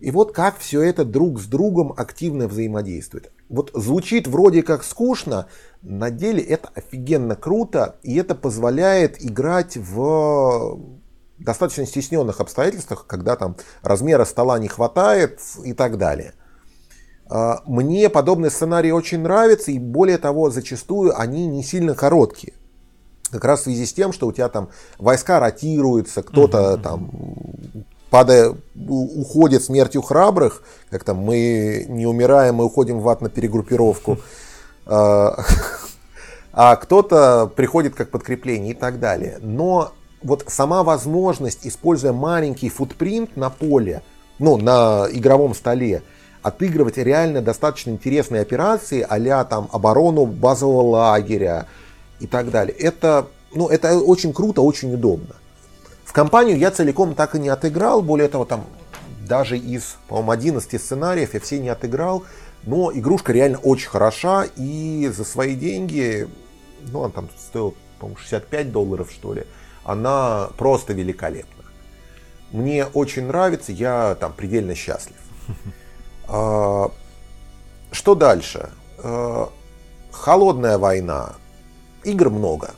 [0.00, 3.32] И вот как все это друг с другом активно взаимодействует.
[3.48, 5.46] Вот звучит вроде как скучно,
[5.82, 10.80] на деле это офигенно круто, и это позволяет играть в
[11.38, 16.34] достаточно стесненных обстоятельствах, когда там размера стола не хватает и так далее.
[17.34, 22.52] А, мне подобные сценарии очень нравятся, и более того, зачастую они не сильно короткие.
[23.30, 24.68] Как раз в связи с тем, что у тебя там
[24.98, 26.82] войска ротируются, кто-то mm-hmm.
[26.82, 27.10] там
[28.10, 28.54] падая,
[28.86, 34.18] уходит смертью храбрых, как там мы не умираем, мы уходим в ад на перегруппировку,
[34.84, 35.42] а,
[36.52, 39.38] а кто-то приходит как подкрепление и так далее.
[39.40, 44.02] Но вот сама возможность, используя маленький футпринт на поле,
[44.38, 46.02] ну, на игровом столе,
[46.42, 51.66] отыгрывать реально достаточно интересные операции а там оборону базового лагеря
[52.20, 52.76] и так далее.
[52.76, 55.36] Это, ну, это очень круто, очень удобно.
[56.04, 58.66] В компанию я целиком так и не отыграл, более того, там
[59.26, 62.24] даже из, по-моему, 11 сценариев я все не отыграл,
[62.64, 66.28] но игрушка реально очень хороша, и за свои деньги,
[66.92, 69.44] ну, она там стоила, по-моему, 65 долларов, что ли,
[69.84, 71.64] она просто великолепна.
[72.50, 75.16] Мне очень нравится, я там предельно счастлив.
[76.32, 76.90] А,
[77.90, 78.70] что дальше?
[78.98, 79.50] А,
[80.10, 81.34] холодная война.
[82.04, 82.70] Игр много.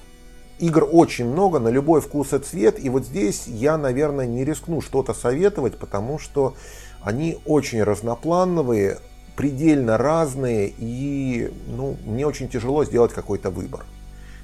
[0.58, 2.84] Игр очень много, на любой вкус и цвет.
[2.84, 6.54] И вот здесь я, наверное, не рискну что-то советовать, потому что
[7.02, 8.98] они очень разноплановые,
[9.36, 13.84] предельно разные, и ну, мне очень тяжело сделать какой-то выбор.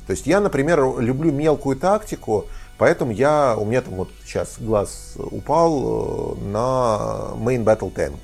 [0.06, 2.46] То есть я, например, люблю мелкую тактику,
[2.78, 8.18] поэтому я, у меня там вот сейчас глаз упал э, на Main Battle Tank.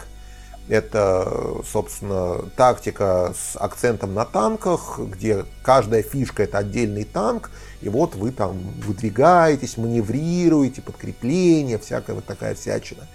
[0.68, 7.50] Это, собственно, тактика с акцентом на танках, где каждая фишка это отдельный танк,
[7.82, 13.06] и вот вы там выдвигаетесь, маневрируете, подкрепление, всякая вот такая всячина.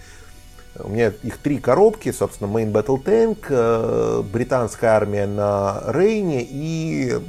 [0.80, 7.20] У меня их три коробки, собственно, Main Battle Tank, э, британская армия на Рейне и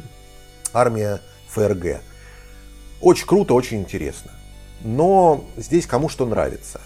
[0.72, 2.00] армия ФРГ.
[3.00, 4.30] Очень круто, очень интересно.
[4.84, 6.80] Но здесь кому что нравится.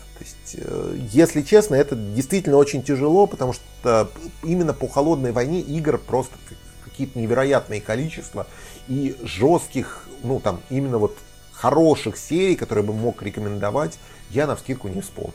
[0.46, 4.10] Есть, э, если честно, это действительно очень тяжело, потому что
[4.42, 6.34] именно по холодной войне игр просто
[6.84, 8.46] какие-то невероятные количества
[8.88, 11.16] и жестких, ну там именно вот
[11.52, 13.98] хороших серий, которые бы мог рекомендовать,
[14.30, 15.32] я на вскидку не вспомню.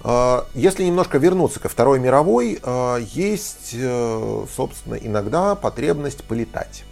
[0.00, 6.84] А, если немножко вернуться ко Второй мировой, а, есть, э, собственно, иногда потребность полетать.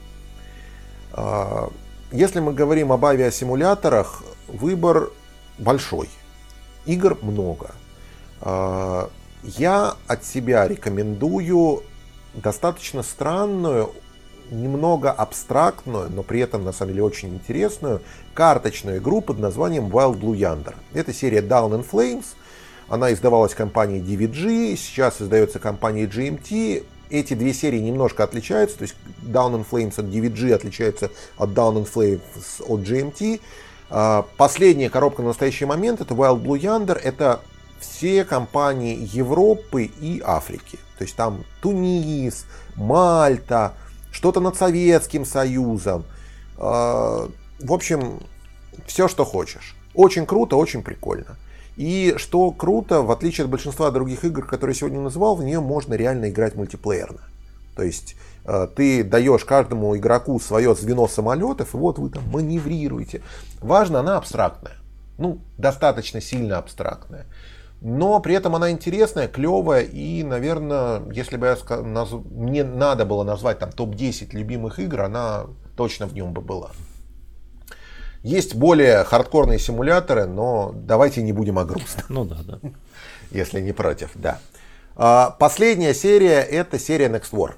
[1.13, 1.71] А,
[2.11, 5.11] если мы говорим об авиасимуляторах, выбор
[5.59, 6.09] большой.
[6.87, 7.73] Игр много.
[8.41, 9.11] А,
[9.43, 11.83] я от себя рекомендую
[12.35, 13.93] достаточно странную,
[14.51, 18.01] немного абстрактную, но при этом на самом деле очень интересную
[18.35, 20.75] карточную игру под названием Wild Blue Yonder.
[20.95, 22.27] Это серия Down in Flames.
[22.89, 28.97] Она издавалась компанией DVG, сейчас издается компанией GMT эти две серии немножко отличаются, то есть
[29.23, 32.21] Down in Flames от DVG отличается от Down in Flames
[32.67, 33.41] от GMT.
[33.89, 37.41] А, последняя коробка на настоящий момент это Wild Blue Yonder, это
[37.79, 40.79] все компании Европы и Африки.
[40.99, 43.75] То есть там Тунис, Мальта,
[44.11, 46.05] что-то над Советским Союзом.
[46.59, 47.29] А,
[47.61, 48.21] в общем,
[48.87, 49.77] все, что хочешь.
[49.95, 51.37] Очень круто, очень прикольно.
[51.77, 55.61] И что круто, в отличие от большинства других игр, которые я сегодня называл, в нее
[55.61, 57.21] можно реально играть мультиплеерно.
[57.75, 58.17] То есть
[58.77, 63.23] ты даешь каждому игроку свое звено самолетов, и вот вы там маневрируете.
[63.61, 64.75] Важно, она абстрактная.
[65.19, 67.27] Ну, достаточно сильно абстрактная.
[67.81, 72.11] Но при этом она интересная, клевая, и, наверное, если бы я наз...
[72.13, 76.71] мне надо было назвать там топ-10 любимых игр, она точно в нем бы была.
[78.23, 82.07] Есть более хардкорные симуляторы, но давайте не будем о грустном.
[82.09, 82.59] Ну да, да.
[83.31, 84.39] Если не против, да.
[84.97, 87.55] А, последняя серия это серия Next War.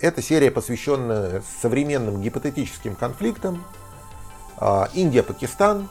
[0.00, 3.64] Это серия, посвященная современным гипотетическим конфликтам.
[4.56, 5.88] А, Индия-Пакистан,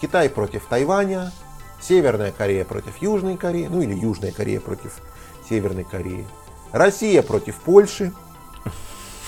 [0.00, 1.32] Китай против Тайваня,
[1.80, 5.00] Северная Корея против Южной Кореи, ну или Южная Корея против
[5.48, 6.26] Северной Кореи,
[6.72, 8.12] Россия против Польши,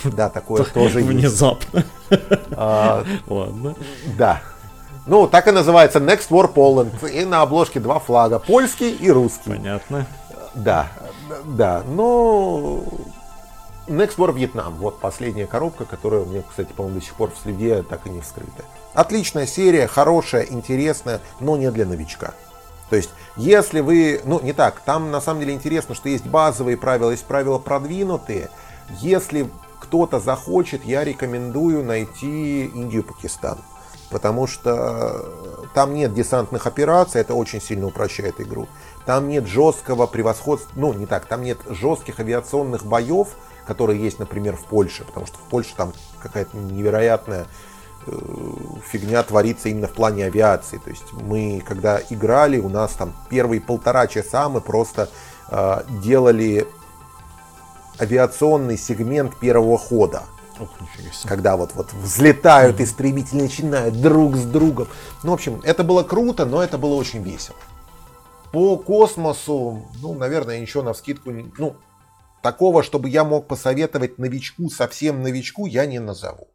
[0.04, 1.11] да, такое тоже есть.
[1.11, 1.84] Внезапно.
[2.52, 3.74] А, Ладно.
[4.16, 4.40] Да.
[5.07, 7.11] Ну, так и называется Next War Poland.
[7.11, 8.38] И на обложке два флага.
[8.38, 9.50] Польский и русский.
[9.50, 10.07] Понятно.
[10.54, 10.88] Да,
[11.44, 11.82] да.
[11.86, 12.82] Но
[13.87, 14.74] Next War Vietnam.
[14.78, 18.11] Вот последняя коробка, которая у меня, кстати, по-моему, до сих пор в следе так и
[18.11, 18.64] не вскрыта.
[18.95, 22.34] Отличная серия, хорошая, интересная, но не для новичка.
[22.91, 26.76] То есть, если вы, ну не так, там на самом деле интересно, что есть базовые
[26.76, 28.51] правила, есть правила продвинутые.
[29.01, 33.59] Если кто-то захочет, я рекомендую найти Индию-Пакистан.
[34.11, 35.26] Потому что
[35.74, 38.68] там нет десантных операций, это очень сильно упрощает игру.
[39.05, 43.28] Там нет жесткого превосходства, ну не так, там нет жестких авиационных боев,
[43.67, 45.93] которые есть, например, в Польше, потому что в Польше там
[46.23, 47.47] какая-то невероятная
[48.07, 48.12] э,
[48.91, 50.79] фигня творится именно в плане авиации.
[50.79, 55.09] То есть мы, когда играли, у нас там первые полтора часа мы просто
[55.51, 56.67] э, делали
[58.01, 60.23] авиационный сегмент первого хода.
[60.59, 60.71] Ох,
[61.25, 64.89] когда вот, вот взлетают истребители, начинают друг с другом.
[65.23, 67.57] Ну, в общем, это было круто, но это было очень весело.
[68.53, 71.77] По космосу, ну, наверное, ничего на скидку, ну,
[72.43, 76.49] такого, чтобы я мог посоветовать новичку, совсем новичку, я не назову.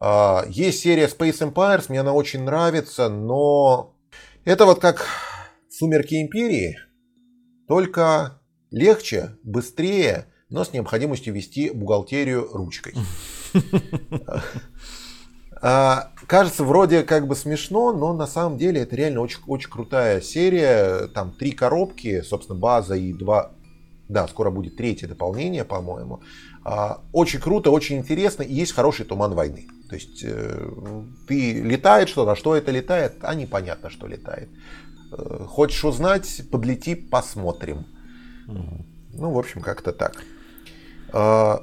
[0.00, 3.94] А, есть серия Space Empires, мне она очень нравится, но
[4.44, 5.06] это вот как
[5.68, 6.78] Сумерки Империи,
[7.68, 8.40] только
[8.70, 12.94] легче, быстрее, но с необходимостью вести бухгалтерию ручкой.
[15.62, 20.22] А, кажется, вроде как бы смешно, но на самом деле это реально очень, очень крутая
[20.22, 21.08] серия.
[21.08, 23.52] Там три коробки, собственно, база и два...
[24.10, 26.20] Да, скоро будет третье дополнение, по-моему.
[26.64, 29.68] А, очень круто, очень интересно, и есть хороший туман войны.
[29.88, 30.70] То есть э,
[31.28, 34.48] ты летает что-то, а что это летает, а непонятно, что летает.
[35.12, 37.86] Э, хочешь узнать, подлети, посмотрим.
[39.12, 40.24] Ну, в общем, как-то так.
[41.12, 41.62] А,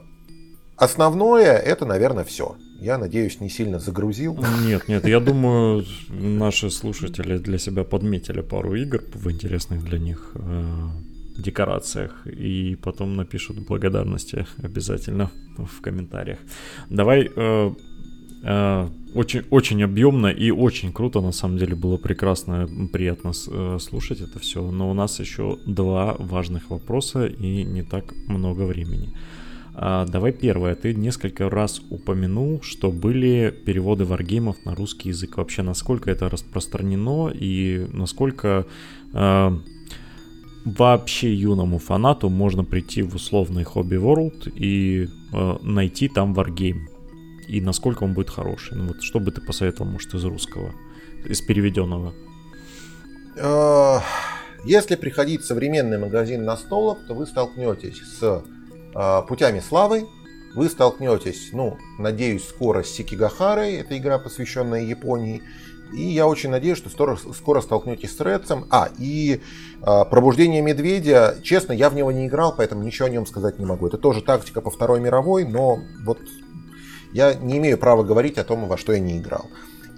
[0.77, 2.55] основное это, наверное, все.
[2.79, 4.37] Я надеюсь, не сильно загрузил.
[4.61, 10.31] Нет, нет, я думаю, наши слушатели для себя подметили пару игр в интересных для них
[10.35, 10.87] э,
[11.37, 16.39] декорациях и потом напишут благодарности обязательно в комментариях.
[16.89, 17.71] Давай э,
[18.43, 24.21] э, очень, очень объемно и очень круто, на самом деле было прекрасно, приятно э, слушать
[24.21, 29.13] это все, но у нас еще два важных вопроса и не так много времени.
[29.79, 30.73] А, давай первое.
[30.73, 35.37] Ты несколько раз упомянул, что были переводы варгеймов на русский язык.
[35.37, 38.65] Вообще, насколько это распространено и насколько
[39.13, 39.51] э,
[40.75, 46.89] вообще юному фанату можно прийти в условный Hobby World и э, найти там варгейм?
[47.47, 48.75] И насколько он будет хороший?
[48.77, 50.73] Ну вот, что бы ты посоветовал, может, из русского,
[51.25, 52.13] из переведенного?
[53.37, 53.99] Э,
[54.65, 58.43] если приходить в современный магазин на столов, то вы столкнетесь с
[58.93, 60.07] а, путями славы
[60.57, 65.43] вы столкнетесь, ну, надеюсь, скоро с Сикигахарой, это игра, посвященная Японии,
[65.93, 68.65] и я очень надеюсь, что скоро, скоро столкнетесь с Редсом.
[68.69, 69.41] А, и
[69.81, 73.65] э, Пробуждение Медведя, честно, я в него не играл, поэтому ничего о нем сказать не
[73.65, 73.87] могу.
[73.87, 76.19] Это тоже тактика по Второй мировой, но вот
[77.13, 79.45] я не имею права говорить о том, во что я не играл.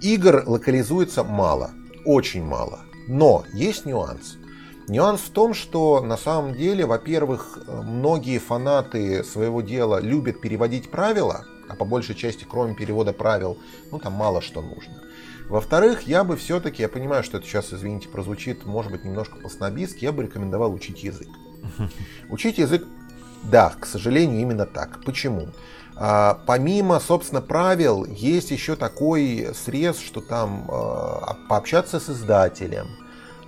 [0.00, 1.72] Игр локализуется мало,
[2.04, 2.80] очень мало.
[3.08, 4.36] Но есть нюанс.
[4.88, 11.44] Нюанс в том, что на самом деле, во-первых, многие фанаты своего дела любят переводить правила,
[11.68, 13.56] а по большей части, кроме перевода правил,
[13.92, 15.00] ну там мало что нужно.
[15.50, 20.04] Во-вторых, я бы все-таки, я понимаю, что это сейчас, извините, прозвучит, может быть, немножко по-снобистски,
[20.04, 21.26] я бы рекомендовал учить язык.
[22.28, 22.86] Учить язык,
[23.42, 25.04] да, к сожалению, именно так.
[25.04, 25.48] Почему?
[25.96, 32.86] А, помимо, собственно, правил, есть еще такой срез, что там а, пообщаться с издателем,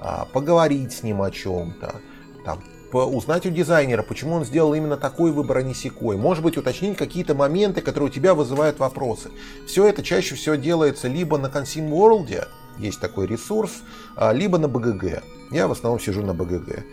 [0.00, 2.00] а, поговорить с ним о чем-то,
[2.44, 2.64] там,
[2.99, 6.16] узнать у дизайнера, почему он сделал именно такой выбор, а не секой.
[6.16, 9.30] Может быть, уточнить какие-то моменты, которые у тебя вызывают вопросы.
[9.66, 12.47] Все это чаще всего делается либо на Consim World,
[12.78, 13.82] есть такой ресурс,
[14.16, 15.22] а, либо на BGG.
[15.51, 16.84] Я в основном сижу на BGG.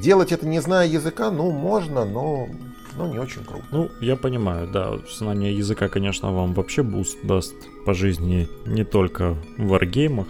[0.00, 2.48] Делать это не зная языка, ну, можно, но,
[2.96, 3.64] но не очень круто.
[3.70, 9.36] Ну, я понимаю, да, знание языка, конечно, вам вообще буст даст по жизни не только
[9.58, 10.26] в варгеймах,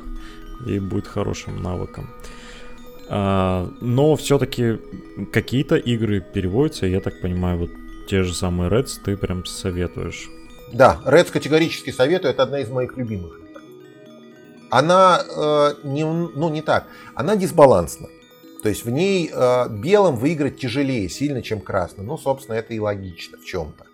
[0.66, 2.08] и будет хорошим навыком.
[3.14, 4.78] А, но все-таки
[5.32, 7.70] какие-то игры переводятся, я так понимаю, вот
[8.08, 10.30] те же самые Reds ты прям советуешь.
[10.72, 13.38] Да, Reds категорически советую, это одна из моих любимых.
[14.70, 18.08] Она э, не, ну не так, она дисбалансна.
[18.62, 22.06] То есть в ней э, белым выиграть тяжелее сильно, чем красным.
[22.06, 23.84] Ну, собственно, это и логично в чем-то.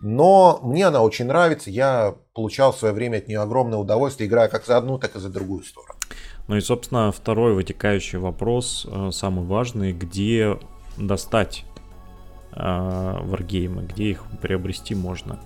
[0.00, 1.70] Но мне она очень нравится.
[1.70, 5.20] Я получал в свое время от нее огромное удовольствие, играя как за одну, так и
[5.20, 6.00] за другую сторону.
[6.46, 10.58] Ну и, собственно, второй вытекающий вопрос, э, самый важный, где
[10.96, 11.64] достать
[12.52, 15.40] э, варгеймы, где их приобрести можно?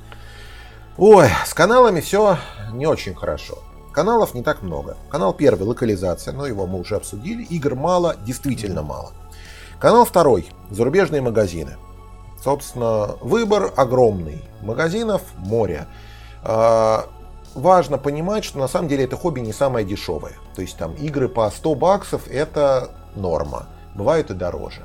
[0.96, 2.38] Ой, с каналами все
[2.72, 3.58] не очень хорошо.
[3.92, 4.96] Каналов не так много.
[5.08, 7.44] Канал первый, локализация, но его мы уже обсудили.
[7.44, 9.12] Игр мало, действительно мало.
[9.78, 11.76] Канал второй, зарубежные магазины.
[12.42, 14.42] Собственно, выбор огромный.
[14.62, 15.86] Магазинов море.
[17.54, 20.34] А, важно понимать, что на самом деле это хобби не самое дешевое.
[20.54, 23.66] То есть там игры по 100 баксов это норма.
[23.94, 24.82] Бывают и дороже.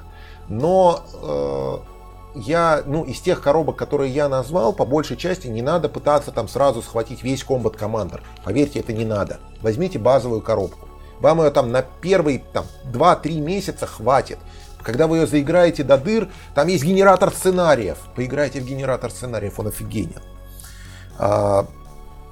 [0.47, 1.93] Но э,
[2.36, 6.47] я, ну, из тех коробок, которые я назвал, по большей части не надо пытаться там
[6.47, 8.24] сразу схватить весь комбат командер.
[8.43, 9.39] Поверьте, это не надо.
[9.61, 10.88] Возьмите базовую коробку.
[11.20, 14.39] Вам ее там на первые там, 2-3 месяца хватит.
[14.82, 17.97] Когда вы ее заиграете до дыр, там есть генератор сценариев.
[18.16, 20.22] Поиграйте в генератор сценариев, он офигенен.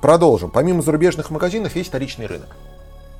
[0.01, 0.49] Продолжим.
[0.49, 2.55] Помимо зарубежных магазинов есть вторичный рынок.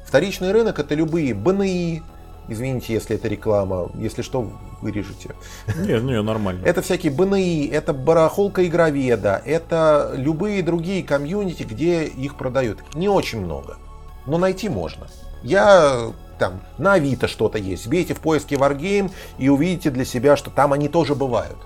[0.06, 2.04] Вторичный рынок это любые БНИ,
[2.48, 3.92] Извините, если это реклама.
[3.96, 4.52] Если что,
[4.82, 5.36] вырежете.
[5.78, 6.66] Не, не, нормально.
[6.66, 12.80] Это всякие БНИ, это барахолка игроведа, это любые другие комьюнити, где их продают.
[12.96, 13.78] Не очень много,
[14.26, 15.08] но найти можно.
[15.44, 17.88] Я там на Авито что-то есть.
[17.88, 21.58] Бейте в поиске Wargame и увидите для себя, что там они тоже бывают.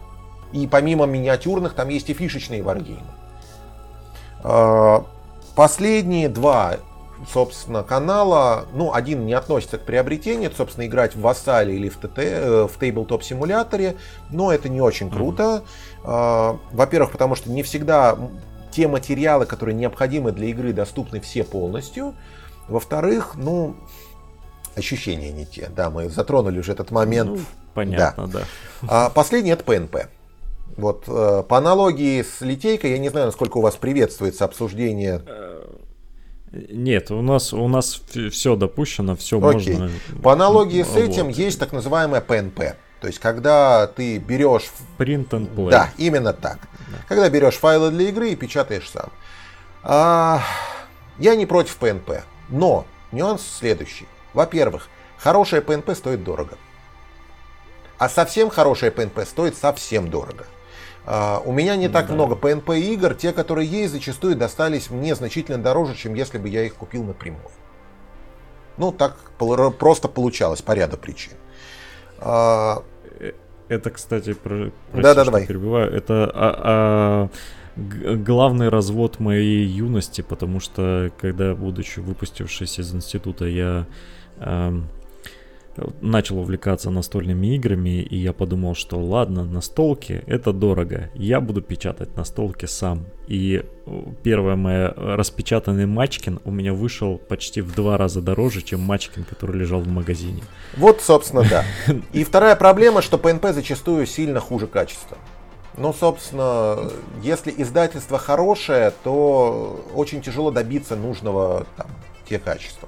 [0.52, 3.04] И помимо миниатюрных, там есть и фишечные Wargame.
[4.44, 5.06] А,
[5.56, 6.78] последние два
[7.32, 11.98] собственно, канала, ну, один не относится к приобретению, это, собственно, играть в Вассале или в,
[11.98, 13.96] ТТ, э, в Тейблтоп симуляторе,
[14.30, 15.64] но это не очень круто.
[16.04, 16.60] Mm-hmm.
[16.72, 18.18] Во-первых, потому что не всегда
[18.72, 22.14] те материалы, которые необходимы для игры, доступны все полностью.
[22.68, 23.76] Во-вторых, ну,
[24.76, 25.70] ощущения не те.
[25.76, 27.32] Да, мы затронули уже этот момент.
[27.32, 27.40] Ну,
[27.74, 28.40] понятно, да.
[28.82, 28.88] да.
[28.88, 30.10] А последний это ПНП.
[30.78, 35.56] Вот э, по аналогии с литейкой, я не знаю, насколько у вас приветствуется обсуждение э,
[36.70, 38.02] нет, у нас, у нас
[38.32, 39.76] все допущено, все Окей.
[39.76, 39.92] можно.
[40.24, 41.36] По аналогии с этим вот.
[41.36, 42.78] есть так называемая ПНП.
[43.02, 44.72] То есть, когда ты берешь...
[44.98, 45.70] Print and play.
[45.70, 46.60] Да, именно так.
[46.62, 46.98] Да.
[47.10, 49.12] Когда берешь файлы для игры и печатаешь сам.
[49.84, 50.42] А,
[51.20, 54.08] я не против ПНП, но нюанс следующий.
[54.34, 56.58] Во-первых, хорошая ПНП стоит дорого.
[57.98, 60.46] А совсем хорошая ПНП стоит совсем дорого.
[61.06, 62.14] Uh, у меня не так да.
[62.16, 66.64] много PNP игр, те, которые есть, зачастую достались мне значительно дороже, чем если бы я
[66.64, 67.52] их купил напрямую.
[68.78, 71.34] Ну, так просто получалось по ряду причин.
[72.20, 72.84] Uh,
[73.68, 75.48] это, кстати, про, прости, да, да, давай.
[75.48, 75.92] перебиваю.
[75.92, 77.30] Это а,
[77.76, 83.88] а, главный развод моей юности, потому что когда, будучи выпустившись из института, я
[84.38, 84.74] а,
[86.02, 92.16] начал увлекаться настольными играми, и я подумал, что ладно, настолки это дорого, я буду печатать
[92.16, 93.06] настолки сам.
[93.28, 98.82] И э, первое мое распечатанный Мачкин у меня вышел почти в два раза дороже, чем
[98.82, 100.44] Мачкин, который лежал в магазине.
[100.78, 101.66] Вот, собственно, да.
[102.14, 105.18] И вторая проблема, что ПНП зачастую сильно хуже качества.
[105.78, 106.90] Ну, собственно,
[107.22, 111.88] если издательство хорошее, то очень тяжело добиться нужного там,
[112.30, 112.88] те качества.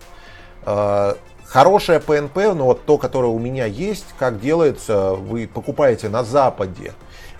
[1.47, 6.23] А, Хорошее ПНП, ну вот то, которое у меня есть, как делается, вы покупаете на
[6.23, 6.93] Западе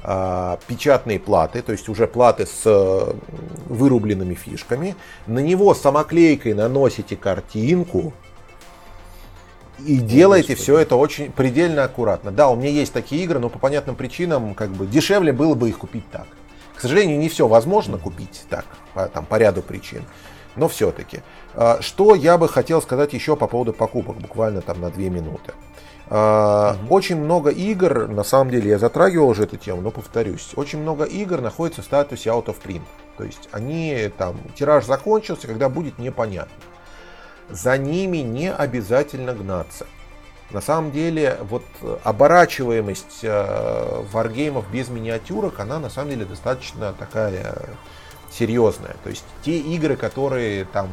[0.03, 3.14] э, печатные платы, то есть уже платы с э,
[3.68, 4.95] вырубленными фишками,
[5.28, 8.14] на него самоклейкой наносите картинку,
[9.86, 12.32] и делаете все это очень предельно аккуратно.
[12.32, 15.70] Да, у меня есть такие игры, но по понятным причинам как бы дешевле было бы
[15.70, 16.26] их купить так.
[16.76, 20.03] К сожалению, не все возможно купить так, по, там, по ряду причин
[20.58, 21.22] но все-таки.
[21.53, 25.53] А, что я бы хотел сказать еще по поводу покупок, буквально там на 2 минуты.
[26.10, 26.93] Угу.
[26.93, 31.03] Очень много игр, на самом деле я затрагивал уже эту тему, но повторюсь, очень много
[31.03, 32.84] игр находится в статусе out of print.
[33.18, 36.53] То есть они там, тираж закончился, когда будет непонятно.
[37.49, 39.86] За ними не обязательно гнаться.
[40.51, 41.64] На самом деле, вот
[42.03, 47.53] оборачиваемость э, варгеймов без миниатюрок, она на самом деле достаточно такая
[48.32, 48.95] серьезная.
[49.03, 50.89] То есть те игры, которые там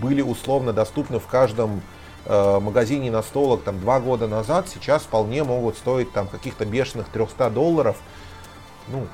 [0.00, 1.82] были условно доступны в каждом
[2.24, 7.08] э, магазине на столок там два года назад, сейчас вполне могут стоить там каких-то бешеных
[7.08, 7.96] 300 долларов.
[8.88, 9.06] Ну,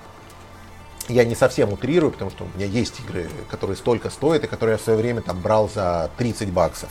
[1.09, 4.75] я не совсем утрирую, потому что у меня есть игры, которые столько стоят, и которые
[4.75, 6.91] я в свое время там брал за 30 баксов.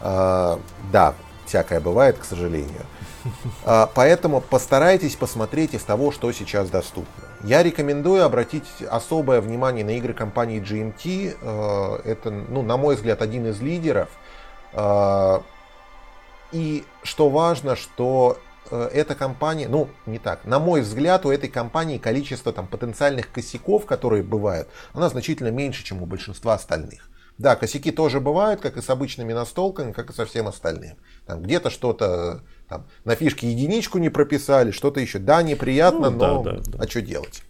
[0.00, 0.58] Э,
[0.92, 1.14] да,
[1.46, 2.86] всякое бывает, к сожалению.
[3.64, 7.24] А, поэтому постарайтесь посмотреть из того, что сейчас доступно.
[7.42, 11.36] Я рекомендую обратить особое внимание на игры компании GMT.
[11.40, 14.08] Э, это, ну, на мой взгляд, один из лидеров.
[14.72, 15.42] А,
[16.52, 18.38] и что важно, что
[18.70, 23.30] э, эта компания, ну, не так, на мой взгляд, у этой компании количество там, потенциальных
[23.30, 27.10] косяков, которые бывают, она значительно меньше, чем у большинства остальных.
[27.38, 30.96] Да, косяки тоже бывают, как и с обычными настолками, как и со всем остальным.
[31.26, 35.18] Там где-то что-то там, на фишке единичку не прописали, что-то еще.
[35.18, 36.78] Да, неприятно, ну, но да, да, да.
[36.82, 37.42] а что делать?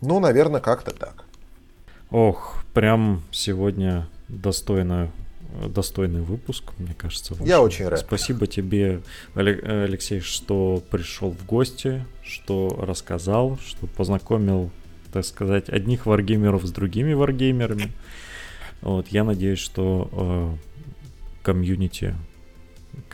[0.00, 1.24] Ну, наверное, как-то так.
[2.10, 5.10] Ох, прям сегодня достойно,
[5.68, 7.32] достойный выпуск, мне кажется.
[7.32, 7.46] Вышел.
[7.46, 8.00] Я очень рад.
[8.00, 9.00] Спасибо тебе,
[9.34, 14.70] Алексей, что пришел в гости, что рассказал, что познакомил
[15.14, 17.92] так сказать, одних варгеймеров с другими варгеймерами.
[18.80, 20.56] Вот, я надеюсь, что э,
[21.44, 22.16] комьюнити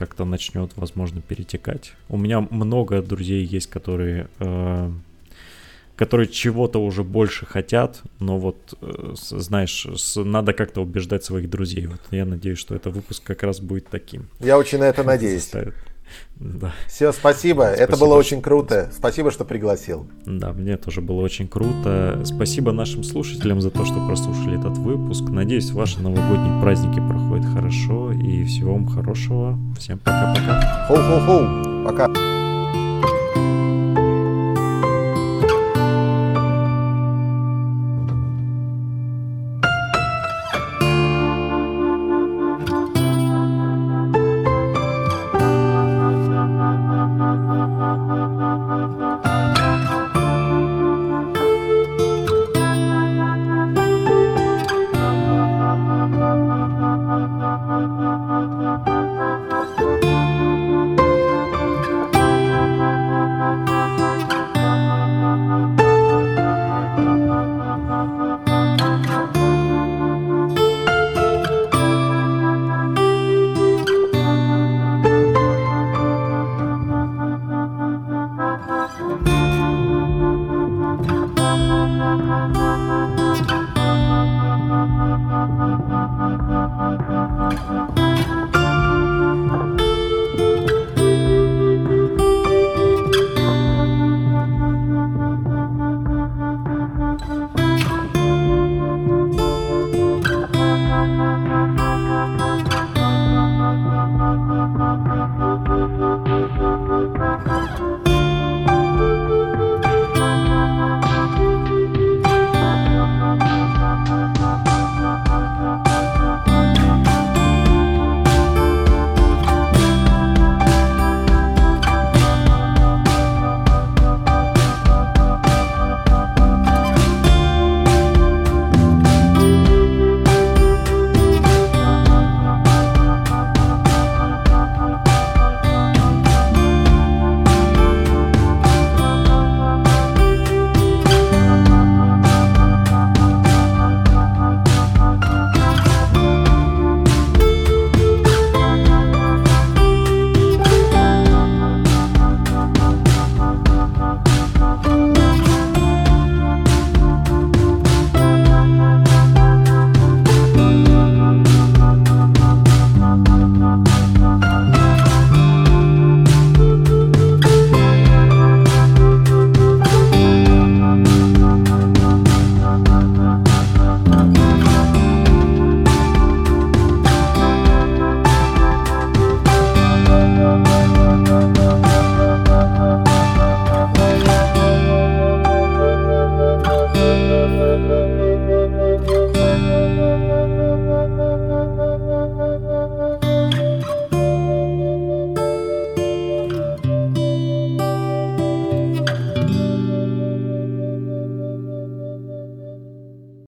[0.01, 1.93] как-то начнет, возможно, перетекать.
[2.09, 4.91] У меня много друзей есть, которые, э,
[5.95, 11.87] которые чего-то уже больше хотят, но вот, э, знаешь, с, надо как-то убеждать своих друзей.
[11.87, 14.31] Вот я надеюсь, что этот выпуск как раз будет таким.
[14.41, 15.43] Я очень на это надеюсь.
[15.43, 15.75] Заставит.
[16.37, 16.73] Да.
[16.87, 17.63] Все, спасибо.
[17.63, 17.83] спасибо.
[17.83, 18.91] Это было очень круто.
[18.97, 20.07] Спасибо, что пригласил.
[20.25, 22.23] Да, мне тоже было очень круто.
[22.25, 25.25] Спасибо нашим слушателям за то, что прослушали этот выпуск.
[25.29, 28.13] Надеюсь, ваши новогодние праздники проходят хорошо.
[28.13, 29.59] И всего вам хорошего.
[29.79, 30.87] Всем пока-пока.
[30.89, 31.85] Хоу-хоу-хоу.
[31.85, 32.20] Пока.